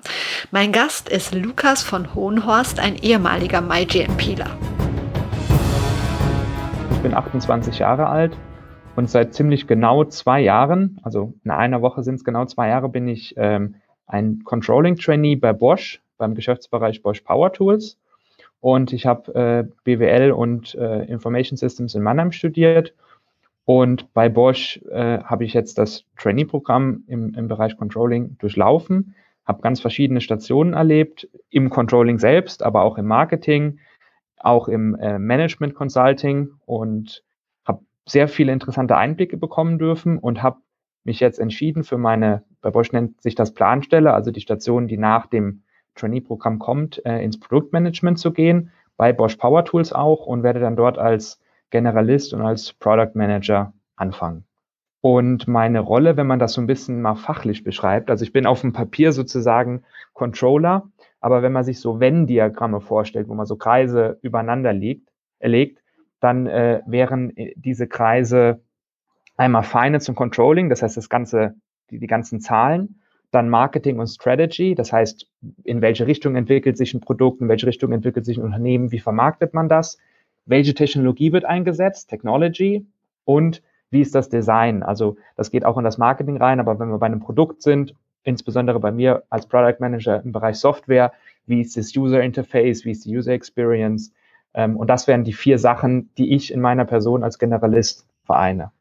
[0.51, 4.57] Mein Gast ist Lukas von Hohenhorst, ein ehemaliger MyGMPler.
[6.93, 8.37] Ich bin 28 Jahre alt
[8.97, 12.89] und seit ziemlich genau zwei Jahren, also in einer Woche sind es genau zwei Jahre,
[12.89, 13.77] bin ich ähm,
[14.07, 17.99] ein Controlling-Trainee bei Bosch, beim Geschäftsbereich Bosch Power Tools.
[18.61, 22.95] Und ich habe äh, BWL und äh, Information Systems in Mannheim studiert.
[23.67, 29.63] Und bei Bosch äh, habe ich jetzt das Trainee-Programm im, im Bereich Controlling durchlaufen habe
[29.63, 33.79] ganz verschiedene Stationen erlebt, im Controlling selbst, aber auch im Marketing,
[34.39, 37.23] auch im äh, Management Consulting und
[37.65, 40.59] habe sehr viele interessante Einblicke bekommen dürfen und habe
[41.05, 44.97] mich jetzt entschieden für meine, bei Bosch nennt sich das Planstelle, also die Station, die
[44.97, 45.63] nach dem
[45.95, 50.77] Trainee-Programm kommt, äh, ins Produktmanagement zu gehen, bei Bosch Power Tools auch und werde dann
[50.77, 54.45] dort als Generalist und als Product Manager anfangen.
[55.05, 58.47] Und meine Rolle, wenn man das so ein bisschen mal fachlich beschreibt, also ich bin
[58.47, 59.83] auf dem Papier sozusagen
[60.15, 60.89] Controller,
[61.21, 65.83] aber wenn man sich so Venn-Diagramme vorstellt, wo man so Kreise übereinander legt, äh, legt
[66.21, 68.63] dann äh, wären äh, diese Kreise
[69.37, 71.55] einmal Finance und Controlling, das heißt das ganze,
[71.91, 72.99] die, die ganzen Zahlen,
[73.31, 75.31] dann Marketing und Strategy, das heißt,
[75.65, 79.01] in welche Richtung entwickelt sich ein Produkt, in welche Richtung entwickelt sich ein Unternehmen, wie
[79.01, 79.99] vermarktet man das,
[80.47, 82.87] welche Technologie wird eingesetzt, Technology
[83.27, 84.83] und wie ist das Design?
[84.83, 87.95] Also das geht auch in das Marketing rein, aber wenn wir bei einem Produkt sind,
[88.25, 91.13] insbesondere bei mir als Product Manager im Bereich Software,
[91.47, 94.13] wie ist das User Interface, wie ist die User Experience?
[94.55, 98.73] Ähm, und das wären die vier Sachen, die ich in meiner Person als Generalist vereine.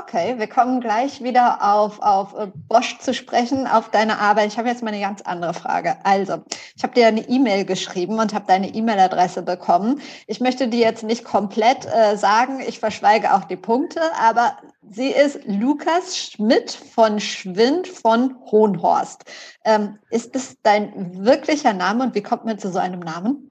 [0.00, 4.48] Okay, wir kommen gleich wieder auf, auf äh, Bosch zu sprechen, auf deine Arbeit.
[4.48, 5.96] Ich habe jetzt mal eine ganz andere Frage.
[6.04, 6.42] Also,
[6.76, 10.00] ich habe dir eine E-Mail geschrieben und habe deine E-Mail-Adresse bekommen.
[10.26, 14.56] Ich möchte dir jetzt nicht komplett äh, sagen, ich verschweige auch die Punkte, aber
[14.88, 19.24] sie ist Lukas Schmidt von Schwind von Hohenhorst.
[19.64, 23.50] Ähm, ist das dein wirklicher Name und wie kommt man zu so einem Namen?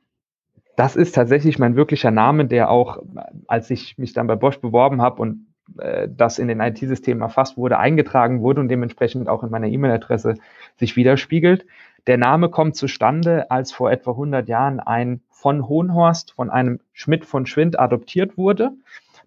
[0.77, 2.99] Das ist tatsächlich mein wirklicher Name, der auch,
[3.47, 5.46] als ich mich dann bei Bosch beworben habe und
[5.77, 10.35] äh, das in den IT-Systemen erfasst wurde, eingetragen wurde und dementsprechend auch in meiner E-Mail-Adresse
[10.77, 11.65] sich widerspiegelt.
[12.07, 17.25] Der Name kommt zustande, als vor etwa 100 Jahren ein von Hohenhorst von einem Schmidt
[17.25, 18.71] von Schwind adoptiert wurde.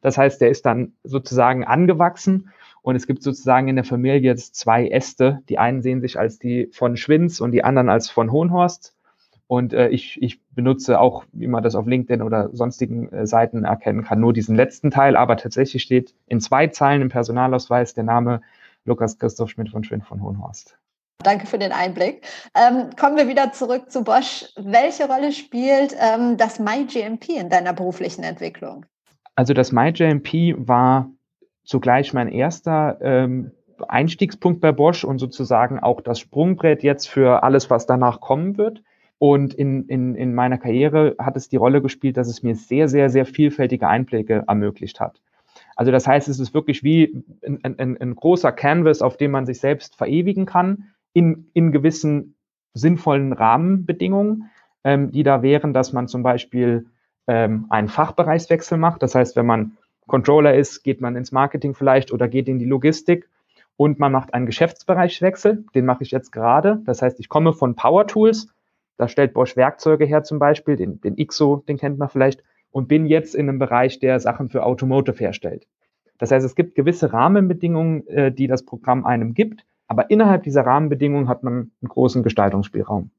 [0.00, 2.50] Das heißt, der ist dann sozusagen angewachsen
[2.82, 5.42] und es gibt sozusagen in der Familie jetzt zwei Äste.
[5.48, 8.94] Die einen sehen sich als die von Schwinds und die anderen als von Hohenhorst.
[9.50, 13.64] Und äh, ich, ich benutze auch, wie man das auf LinkedIn oder sonstigen äh, Seiten
[13.64, 15.16] erkennen kann, nur diesen letzten Teil.
[15.16, 18.42] Aber tatsächlich steht in zwei Zeilen im Personalausweis der Name
[18.84, 20.78] Lukas Christoph Schmidt von Schwind von Hohenhorst.
[21.24, 22.24] Danke für den Einblick.
[22.54, 24.44] Ähm, kommen wir wieder zurück zu Bosch.
[24.56, 28.86] Welche Rolle spielt ähm, das MyGMP in deiner beruflichen Entwicklung?
[29.34, 31.10] Also das MyGMP war
[31.64, 33.50] zugleich mein erster ähm,
[33.88, 38.84] Einstiegspunkt bei Bosch und sozusagen auch das Sprungbrett jetzt für alles, was danach kommen wird.
[39.20, 42.88] Und in, in, in meiner Karriere hat es die Rolle gespielt, dass es mir sehr,
[42.88, 45.20] sehr, sehr vielfältige Einblicke ermöglicht hat.
[45.76, 49.44] Also das heißt, es ist wirklich wie ein, ein, ein großer Canvas, auf dem man
[49.44, 52.34] sich selbst verewigen kann, in, in gewissen
[52.72, 54.50] sinnvollen Rahmenbedingungen,
[54.84, 56.86] ähm, die da wären, dass man zum Beispiel
[57.26, 59.02] ähm, einen Fachbereichswechsel macht.
[59.02, 62.64] Das heißt, wenn man Controller ist, geht man ins Marketing vielleicht oder geht in die
[62.64, 63.28] Logistik
[63.76, 65.64] und man macht einen Geschäftsbereichswechsel.
[65.74, 66.80] Den mache ich jetzt gerade.
[66.86, 68.48] Das heißt, ich komme von Power Tools.
[69.00, 72.86] Da stellt Bosch Werkzeuge her zum Beispiel, den, den IXO, den kennt man vielleicht, und
[72.86, 75.66] bin jetzt in einem Bereich, der Sachen für Automotive herstellt.
[76.18, 80.66] Das heißt, es gibt gewisse Rahmenbedingungen, äh, die das Programm einem gibt, aber innerhalb dieser
[80.66, 83.10] Rahmenbedingungen hat man einen großen Gestaltungsspielraum.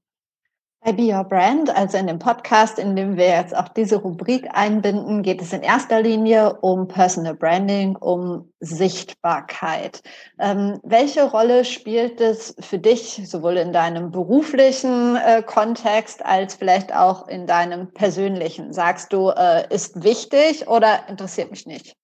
[0.84, 4.48] Bei Be Your Brand, also in dem Podcast, in dem wir jetzt auch diese Rubrik
[4.52, 10.02] einbinden, geht es in erster Linie um Personal Branding, um Sichtbarkeit.
[10.40, 16.96] Ähm, welche Rolle spielt es für dich, sowohl in deinem beruflichen äh, Kontext als vielleicht
[16.96, 18.74] auch in deinem persönlichen?
[18.74, 21.96] Sagst du, äh, ist wichtig oder interessiert mich nicht?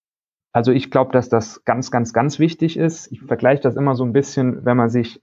[0.52, 3.12] Also ich glaube, dass das ganz, ganz, ganz wichtig ist.
[3.12, 5.20] Ich vergleiche das immer so ein bisschen, wenn man sich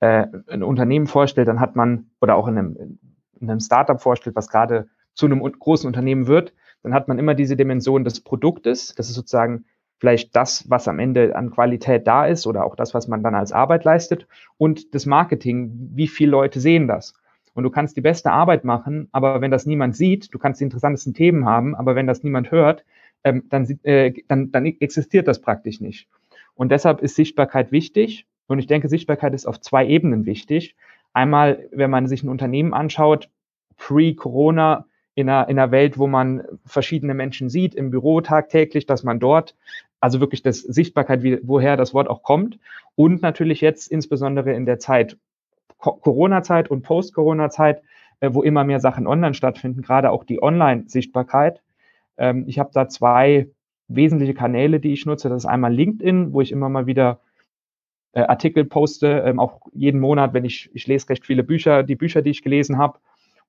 [0.00, 2.98] äh, ein Unternehmen vorstellt, dann hat man, oder auch in einem,
[3.40, 7.34] in einem Startup vorstellt, was gerade zu einem großen Unternehmen wird, dann hat man immer
[7.34, 8.94] diese Dimension des Produktes.
[8.94, 9.64] Das ist sozusagen
[9.98, 13.34] vielleicht das, was am Ende an Qualität da ist oder auch das, was man dann
[13.34, 15.90] als Arbeit leistet und das Marketing.
[15.94, 17.14] Wie viele Leute sehen das?
[17.54, 20.64] Und du kannst die beste Arbeit machen, aber wenn das niemand sieht, du kannst die
[20.64, 22.84] interessantesten Themen haben, aber wenn das niemand hört,
[23.24, 26.08] ähm, dann, äh, dann, dann existiert das praktisch nicht.
[26.54, 28.26] Und deshalb ist Sichtbarkeit wichtig.
[28.48, 30.74] Und ich denke, Sichtbarkeit ist auf zwei Ebenen wichtig.
[31.12, 33.28] Einmal, wenn man sich ein Unternehmen anschaut,
[33.76, 39.02] pre-Corona, in einer, in einer Welt, wo man verschiedene Menschen sieht, im Büro tagtäglich, dass
[39.02, 39.56] man dort,
[40.00, 42.58] also wirklich das Sichtbarkeit, wie, woher das Wort auch kommt.
[42.94, 45.16] Und natürlich jetzt insbesondere in der Zeit,
[45.78, 47.82] Corona-Zeit und Post-Corona-Zeit,
[48.20, 51.62] äh, wo immer mehr Sachen online stattfinden, gerade auch die Online-Sichtbarkeit.
[52.16, 53.48] Ähm, ich habe da zwei
[53.88, 55.28] wesentliche Kanäle, die ich nutze.
[55.28, 57.20] Das ist einmal LinkedIn, wo ich immer mal wieder
[58.12, 61.96] äh, Artikel poste, ähm, auch jeden Monat, wenn ich, ich lese recht viele Bücher, die
[61.96, 62.98] Bücher, die ich gelesen habe.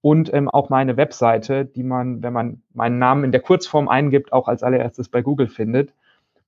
[0.02, 4.32] Und ähm, auch meine Webseite, die man, wenn man meinen Namen in der Kurzform eingibt,
[4.32, 5.94] auch als allererstes bei Google findet.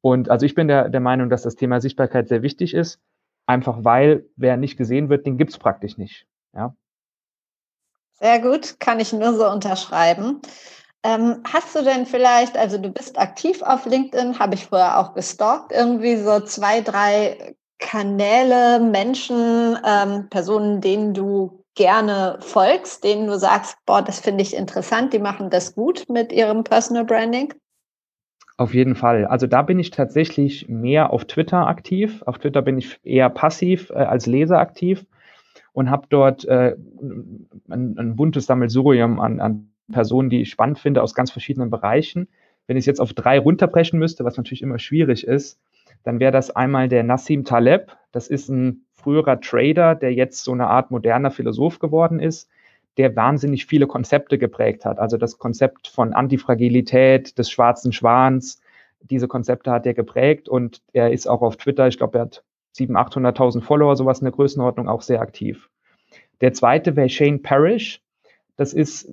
[0.01, 2.99] Und also ich bin der, der Meinung, dass das Thema Sichtbarkeit sehr wichtig ist,
[3.45, 6.26] einfach weil wer nicht gesehen wird, den gibt's praktisch nicht.
[6.55, 6.76] Ja.
[8.14, 10.41] Sehr gut, kann ich nur so unterschreiben.
[11.03, 15.14] Ähm, hast du denn vielleicht, also du bist aktiv auf LinkedIn, habe ich vorher auch
[15.14, 23.38] gestalkt, irgendwie so zwei, drei Kanäle, Menschen, ähm, Personen, denen du gerne folgst, denen du
[23.38, 27.54] sagst, boah, das finde ich interessant, die machen das gut mit ihrem Personal Branding?
[28.58, 29.26] Auf jeden Fall.
[29.26, 32.22] Also da bin ich tatsächlich mehr auf Twitter aktiv.
[32.26, 35.06] Auf Twitter bin ich eher passiv äh, als Leser aktiv
[35.74, 36.76] und habe dort äh,
[37.70, 42.28] ein, ein buntes Sammelsurium an, an Personen, die ich spannend finde aus ganz verschiedenen Bereichen.
[42.68, 45.60] Wenn ich es jetzt auf drei runterbrechen müsste, was natürlich immer schwierig ist,
[46.04, 47.95] dann wäre das einmal der Nassim Taleb.
[48.12, 52.49] Das ist ein früherer Trader, der jetzt so eine Art moderner Philosoph geworden ist,
[52.97, 54.99] der wahnsinnig viele Konzepte geprägt hat.
[54.99, 58.62] Also das Konzept von Antifragilität, des schwarzen Schwans,
[59.02, 62.43] diese Konzepte hat er geprägt und er ist auch auf Twitter, ich glaube, er hat
[62.78, 65.70] 700.000, 800.000 Follower, sowas in der Größenordnung, auch sehr aktiv.
[66.41, 68.02] Der zweite wäre Shane Parrish.
[68.56, 69.10] Das ist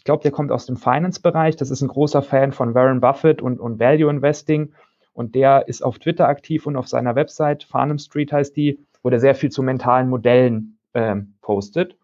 [0.00, 1.56] ich glaube, der kommt aus dem Finance-Bereich.
[1.56, 4.72] Das ist ein großer Fan von Warren Buffett und, und Value Investing.
[5.20, 9.10] Und der ist auf Twitter aktiv und auf seiner Website, Farnham Street heißt die, wo
[9.10, 11.98] der sehr viel zu mentalen Modellen ähm, postet.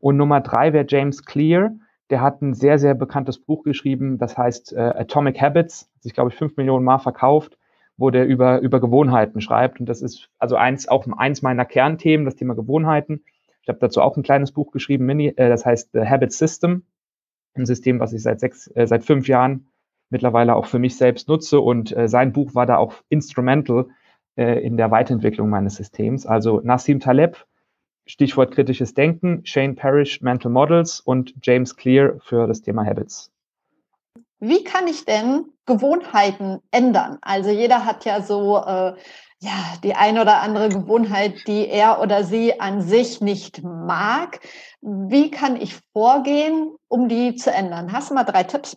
[0.00, 1.70] Und Nummer drei wäre James Clear.
[2.10, 6.14] Der hat ein sehr, sehr bekanntes Buch geschrieben, das heißt äh, Atomic Habits, hat sich,
[6.14, 7.56] glaube ich, fünf Millionen Mal verkauft,
[7.96, 9.78] wo der über, über Gewohnheiten schreibt.
[9.78, 13.22] Und das ist also eins, auch eins meiner Kernthemen, das Thema Gewohnheiten.
[13.62, 16.82] Ich habe dazu auch ein kleines Buch geschrieben, Mini, äh, das heißt The Habit System
[17.58, 19.68] ein System, was ich seit sechs, äh, seit fünf Jahren
[20.10, 21.60] mittlerweile auch für mich selbst nutze.
[21.60, 23.86] Und äh, sein Buch war da auch instrumental
[24.36, 26.26] äh, in der Weiterentwicklung meines Systems.
[26.26, 27.46] Also Nassim Taleb,
[28.06, 33.30] Stichwort kritisches Denken, Shane Parrish, Mental Models und James Clear für das Thema Habits.
[34.40, 37.18] Wie kann ich denn Gewohnheiten ändern?
[37.22, 38.94] Also jeder hat ja so äh,
[39.40, 44.40] ja, die eine oder andere Gewohnheit, die er oder sie an sich nicht mag.
[44.80, 47.92] Wie kann ich vorgehen, um die zu ändern?
[47.92, 48.76] Hast du mal drei Tipps?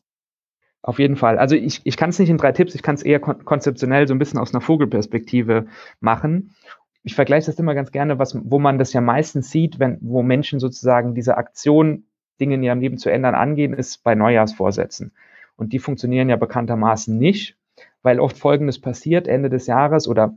[0.83, 1.37] Auf jeden Fall.
[1.37, 4.07] Also ich, ich kann es nicht in drei Tipps, ich kann es eher kon konzeptionell
[4.07, 5.67] so ein bisschen aus einer Vogelperspektive
[5.99, 6.55] machen.
[7.03, 10.23] Ich vergleiche das immer ganz gerne, was, wo man das ja meistens sieht, wenn, wo
[10.23, 12.05] Menschen sozusagen diese Aktion,
[12.39, 15.11] Dinge in ihrem Leben zu ändern, angehen, ist bei Neujahrsvorsätzen.
[15.55, 17.57] Und die funktionieren ja bekanntermaßen nicht,
[18.01, 20.35] weil oft Folgendes passiert, Ende des Jahres oder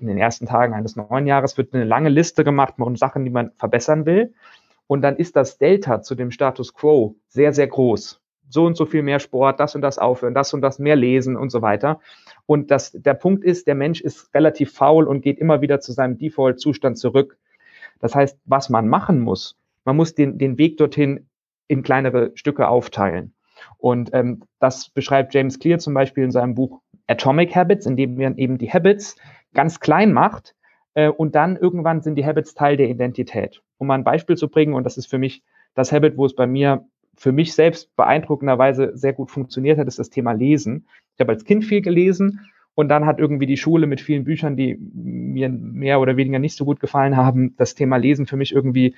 [0.00, 3.30] in den ersten Tagen eines neuen Jahres wird eine lange Liste gemacht von Sachen, die
[3.30, 4.32] man verbessern will.
[4.86, 8.20] Und dann ist das Delta zu dem Status quo sehr, sehr groß.
[8.48, 11.36] So und so viel mehr Sport, das und das aufhören, das und das mehr lesen
[11.36, 12.00] und so weiter.
[12.46, 15.92] Und das, der Punkt ist, der Mensch ist relativ faul und geht immer wieder zu
[15.92, 17.36] seinem Default-Zustand zurück.
[18.00, 21.26] Das heißt, was man machen muss, man muss den, den Weg dorthin
[21.66, 23.34] in kleinere Stücke aufteilen.
[23.76, 28.16] Und ähm, das beschreibt James Clear zum Beispiel in seinem Buch Atomic Habits, in dem
[28.16, 29.16] man eben die Habits
[29.54, 30.54] ganz klein macht
[30.94, 33.62] äh, und dann irgendwann sind die Habits Teil der Identität.
[33.78, 35.42] Um mal ein Beispiel zu bringen, und das ist für mich
[35.74, 36.86] das Habit, wo es bei mir
[37.18, 40.86] für mich selbst beeindruckenderweise sehr gut funktioniert hat, ist das Thema Lesen.
[41.14, 42.40] Ich habe als Kind viel gelesen
[42.74, 46.56] und dann hat irgendwie die Schule mit vielen Büchern, die mir mehr oder weniger nicht
[46.56, 48.94] so gut gefallen haben, das Thema Lesen für mich irgendwie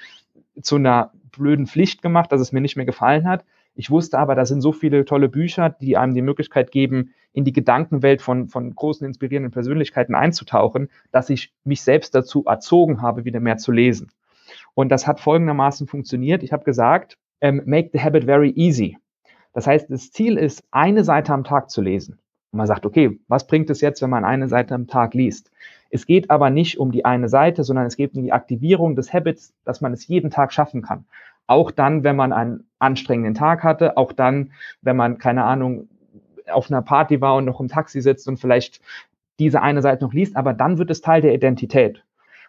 [0.61, 3.45] zu einer blöden Pflicht gemacht, dass es mir nicht mehr gefallen hat.
[3.75, 7.45] Ich wusste aber, da sind so viele tolle Bücher, die einem die Möglichkeit geben, in
[7.45, 13.25] die Gedankenwelt von, von großen, inspirierenden Persönlichkeiten einzutauchen, dass ich mich selbst dazu erzogen habe,
[13.25, 14.11] wieder mehr zu lesen.
[14.75, 16.43] Und das hat folgendermaßen funktioniert.
[16.43, 18.99] Ich habe gesagt, ähm, make the habit very easy.
[19.53, 22.18] Das heißt, das Ziel ist, eine Seite am Tag zu lesen.
[22.53, 25.51] Und man sagt, okay, was bringt es jetzt, wenn man eine Seite am Tag liest?
[25.91, 29.12] Es geht aber nicht um die eine Seite, sondern es geht um die Aktivierung des
[29.12, 31.05] Habits, dass man es jeden Tag schaffen kann.
[31.47, 35.88] Auch dann, wenn man einen anstrengenden Tag hatte, auch dann, wenn man, keine Ahnung,
[36.49, 38.80] auf einer Party war und noch im Taxi sitzt und vielleicht
[39.41, 42.05] diese eine Seite noch liest, aber dann wird es Teil der Identität.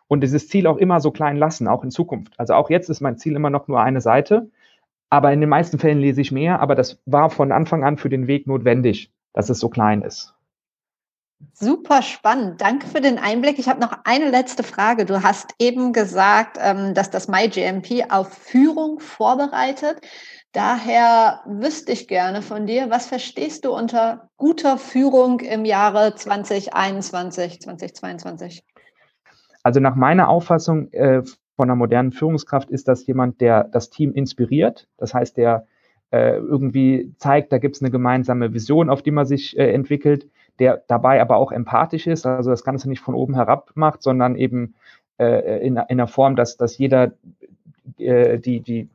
[0.07, 2.33] Und dieses Ziel auch immer so klein lassen, auch in Zukunft.
[2.37, 4.49] Also auch jetzt ist mein Ziel immer noch nur eine Seite,
[5.11, 8.09] aber in den meisten Fällen lese ich mehr, aber das war von Anfang an für
[8.09, 10.33] den Weg notwendig, dass es so klein ist.
[11.53, 12.61] Super spannend.
[12.61, 13.59] Danke für den Einblick.
[13.59, 15.05] Ich habe noch eine letzte Frage.
[15.05, 19.99] Du hast eben gesagt, ähm, dass das MyGMP auf Führung vorbereitet.
[20.53, 27.59] Daher wüsste ich gerne von dir, was verstehst du unter guter Führung im Jahre 2021,
[27.59, 28.63] 2022?
[29.63, 31.23] Also nach meiner Auffassung äh,
[31.61, 34.87] von einer modernen Führungskraft ist das jemand, der das Team inspiriert.
[34.97, 35.67] Das heißt, der
[36.09, 40.27] äh, irgendwie zeigt, da gibt es eine gemeinsame Vision, auf die man sich äh, entwickelt
[40.59, 44.35] der dabei aber auch empathisch ist, also das Ganze nicht von oben herab macht, sondern
[44.35, 44.75] eben
[45.17, 47.13] äh, in, in der Form, dass, dass jeder
[47.97, 48.87] die, die,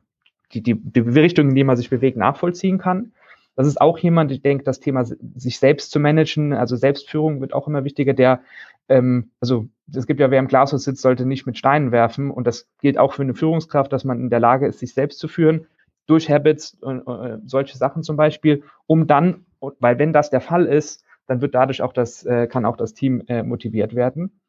[0.53, 3.11] die, die, die Richtung, in die man sich bewegt, nachvollziehen kann.
[3.57, 7.53] Das ist auch jemand, ich denke, das Thema sich selbst zu managen, also Selbstführung wird
[7.53, 8.41] auch immer wichtiger, der,
[8.87, 12.45] ähm, also es gibt ja, wer im Glashaus sitzt, sollte nicht mit Steinen werfen und
[12.45, 15.27] das gilt auch für eine Führungskraft, dass man in der Lage ist, sich selbst zu
[15.27, 15.67] führen,
[16.07, 20.65] durch Habits, äh, äh solche Sachen zum Beispiel, um dann, weil wenn das der Fall
[20.65, 24.39] ist, dann wird dadurch auch das, äh, kann auch das Team äh, motiviert werden.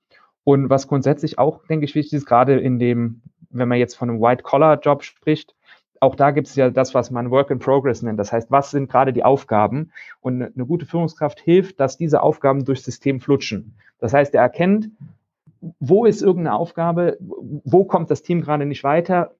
[0.45, 4.09] Und was grundsätzlich auch, denke ich, wichtig ist, gerade in dem, wenn man jetzt von
[4.09, 5.55] einem White-Collar-Job spricht,
[6.01, 8.19] auch da gibt es ja das, was man Work in Progress nennt.
[8.21, 9.91] Das heißt, was sind gerade die Aufgaben?
[10.21, 13.75] Und eine gute Führungskraft hilft, dass diese Aufgaben durchs System flutschen.
[13.99, 14.91] Das heißt, er erkennt,
[15.61, 19.35] wo ist irgendeine Aufgabe, wo kommt das Team gerade nicht weiter?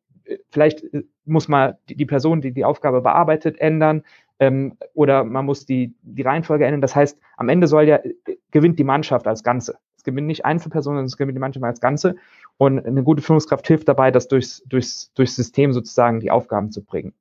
[0.51, 4.03] Vielleicht äh, muss man die Person, die die Aufgabe bearbeitet, ändern
[4.39, 6.81] ähm, oder man muss die, die Reihenfolge ändern.
[6.81, 8.15] Das heißt, am Ende soll ja, äh,
[8.51, 9.79] gewinnt die Mannschaft als Ganze.
[9.97, 12.17] Es gewinnt nicht Einzelpersonen, sondern es gewinnt die Mannschaft als Ganze.
[12.57, 16.85] Und eine gute Führungskraft hilft dabei, das durchs, durchs, durchs System sozusagen die Aufgaben zu
[16.85, 17.15] bringen.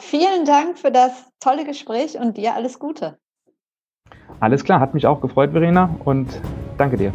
[0.00, 3.18] Vielen Dank für das tolle Gespräch und dir alles Gute.
[4.40, 6.28] Alles klar, hat mich auch gefreut, Verena, und
[6.76, 7.12] danke dir.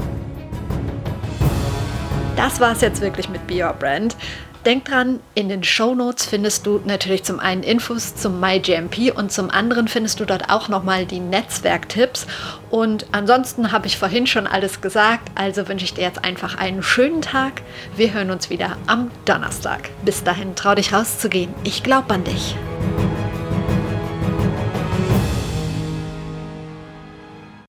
[2.43, 4.17] Das war es jetzt wirklich mit Be Your Brand.
[4.65, 9.31] Denk dran, in den Show Notes findest du natürlich zum einen Infos zum MyGMP und
[9.31, 12.27] zum anderen findest du dort auch nochmal die Netzwerktipps.
[12.69, 16.83] Und ansonsten habe ich vorhin schon alles gesagt, also wünsche ich dir jetzt einfach einen
[16.83, 17.61] schönen Tag.
[17.95, 19.89] Wir hören uns wieder am Donnerstag.
[20.03, 21.53] Bis dahin, trau dich rauszugehen.
[21.63, 22.57] Ich glaube an dich.